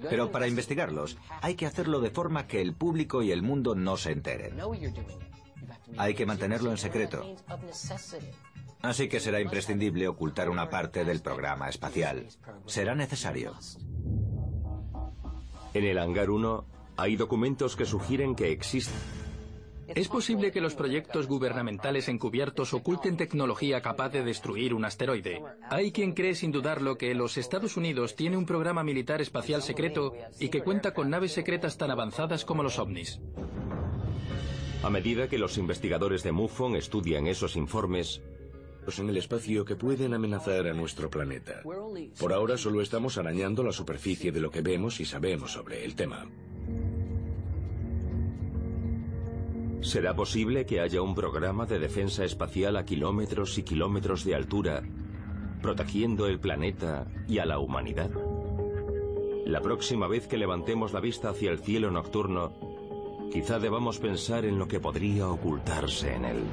Pero 0.10 0.32
para 0.32 0.48
investigarlos 0.48 1.18
hay 1.42 1.56
que 1.56 1.66
hacerlo 1.66 2.00
de 2.00 2.10
forma 2.10 2.48
que 2.48 2.62
el 2.62 2.74
público 2.74 3.22
y 3.22 3.32
el 3.32 3.42
mundo 3.42 3.76
no 3.76 3.98
se 3.98 4.12
enteren. 4.12 4.58
Hay 5.98 6.14
que 6.14 6.26
mantenerlo 6.26 6.72
en 6.72 6.78
secreto. 6.78 7.36
Así 8.82 9.10
que 9.10 9.20
será 9.20 9.42
imprescindible 9.42 10.08
ocultar 10.08 10.50
una 10.50 10.70
parte 10.70 11.04
del 11.04 11.22
programa 11.22 11.68
espacial. 11.70 12.28
Será 12.66 12.96
necesario. 12.96 13.54
En 15.74 15.86
el 15.86 15.98
hangar 15.98 16.30
1 16.30 16.66
hay 16.98 17.16
documentos 17.16 17.76
que 17.76 17.86
sugieren 17.86 18.36
que 18.36 18.52
existe 18.52 18.94
es 19.96 20.08
posible 20.08 20.52
que 20.52 20.62
los 20.62 20.76
proyectos 20.76 21.28
gubernamentales 21.28 22.08
encubiertos 22.08 22.74
oculten 22.74 23.18
tecnología 23.18 23.82
capaz 23.82 24.10
de 24.10 24.24
destruir 24.24 24.74
un 24.74 24.86
asteroide. 24.86 25.42
Hay 25.70 25.92
quien 25.92 26.14
cree 26.14 26.36
sin 26.36 26.52
dudarlo 26.52 26.98
que 26.98 27.14
los 27.16 27.38
Estados 27.38 27.78
Unidos 27.78 28.16
tiene 28.16 28.38
un 28.38 28.46
programa 28.46 28.84
militar 28.84 29.22
espacial 29.22 29.62
secreto 29.62 30.14
y 30.40 30.50
que 30.50 30.62
cuenta 30.62 30.94
con 30.94 31.10
naves 31.10 31.34
secretas 31.34 31.78
tan 31.78 31.92
avanzadas 31.92 32.46
como 32.46 32.64
los 32.64 32.80
ovnis. 32.80 33.20
A 34.82 34.90
medida 34.90 35.28
que 35.28 35.38
los 35.38 35.58
investigadores 35.58 36.24
de 36.24 36.32
MUFON 36.32 36.76
estudian 36.76 37.28
esos 37.28 37.58
informes, 37.58 38.22
en 38.98 39.10
el 39.10 39.18
espacio 39.18 39.66
que 39.66 39.76
pueden 39.76 40.16
amenazar 40.16 40.66
a 40.66 40.74
nuestro 40.74 41.12
planeta. 41.12 41.62
Por 42.20 42.34
ahora 42.34 42.58
solo 42.58 42.82
estamos 42.82 43.20
arañando 43.20 43.64
la 43.64 43.72
superficie 43.72 44.32
de 44.32 44.40
lo 44.42 44.50
que 44.50 44.62
vemos 44.62 45.00
y 45.00 45.06
sabemos 45.06 45.52
sobre 45.52 45.86
el 45.86 45.96
tema. 45.96 46.28
¿Será 49.82 50.14
posible 50.14 50.66
que 50.66 50.82
haya 50.82 51.02
un 51.02 51.16
programa 51.16 51.66
de 51.66 51.80
defensa 51.80 52.26
espacial 52.26 52.76
a 52.76 52.84
kilómetros 52.84 53.58
y 53.58 53.64
kilómetros 53.64 54.26
de 54.26 54.36
altura, 54.36 54.84
protegiendo 55.62 56.28
el 56.28 56.40
planeta 56.40 57.08
y 57.30 57.40
a 57.40 57.46
la 57.46 57.60
humanidad? 57.60 58.12
La 59.46 59.62
próxima 59.62 60.08
vez 60.08 60.28
que 60.28 60.38
levantemos 60.38 60.92
la 60.92 61.00
vista 61.00 61.30
hacia 61.30 61.52
el 61.52 61.60
cielo 61.60 61.92
nocturno, 61.92 62.54
quizá 63.32 63.58
debamos 63.58 64.00
pensar 64.00 64.44
en 64.44 64.60
lo 64.60 64.68
que 64.68 64.82
podría 64.82 65.30
ocultarse 65.30 66.14
en 66.14 66.26
él. 66.26 66.44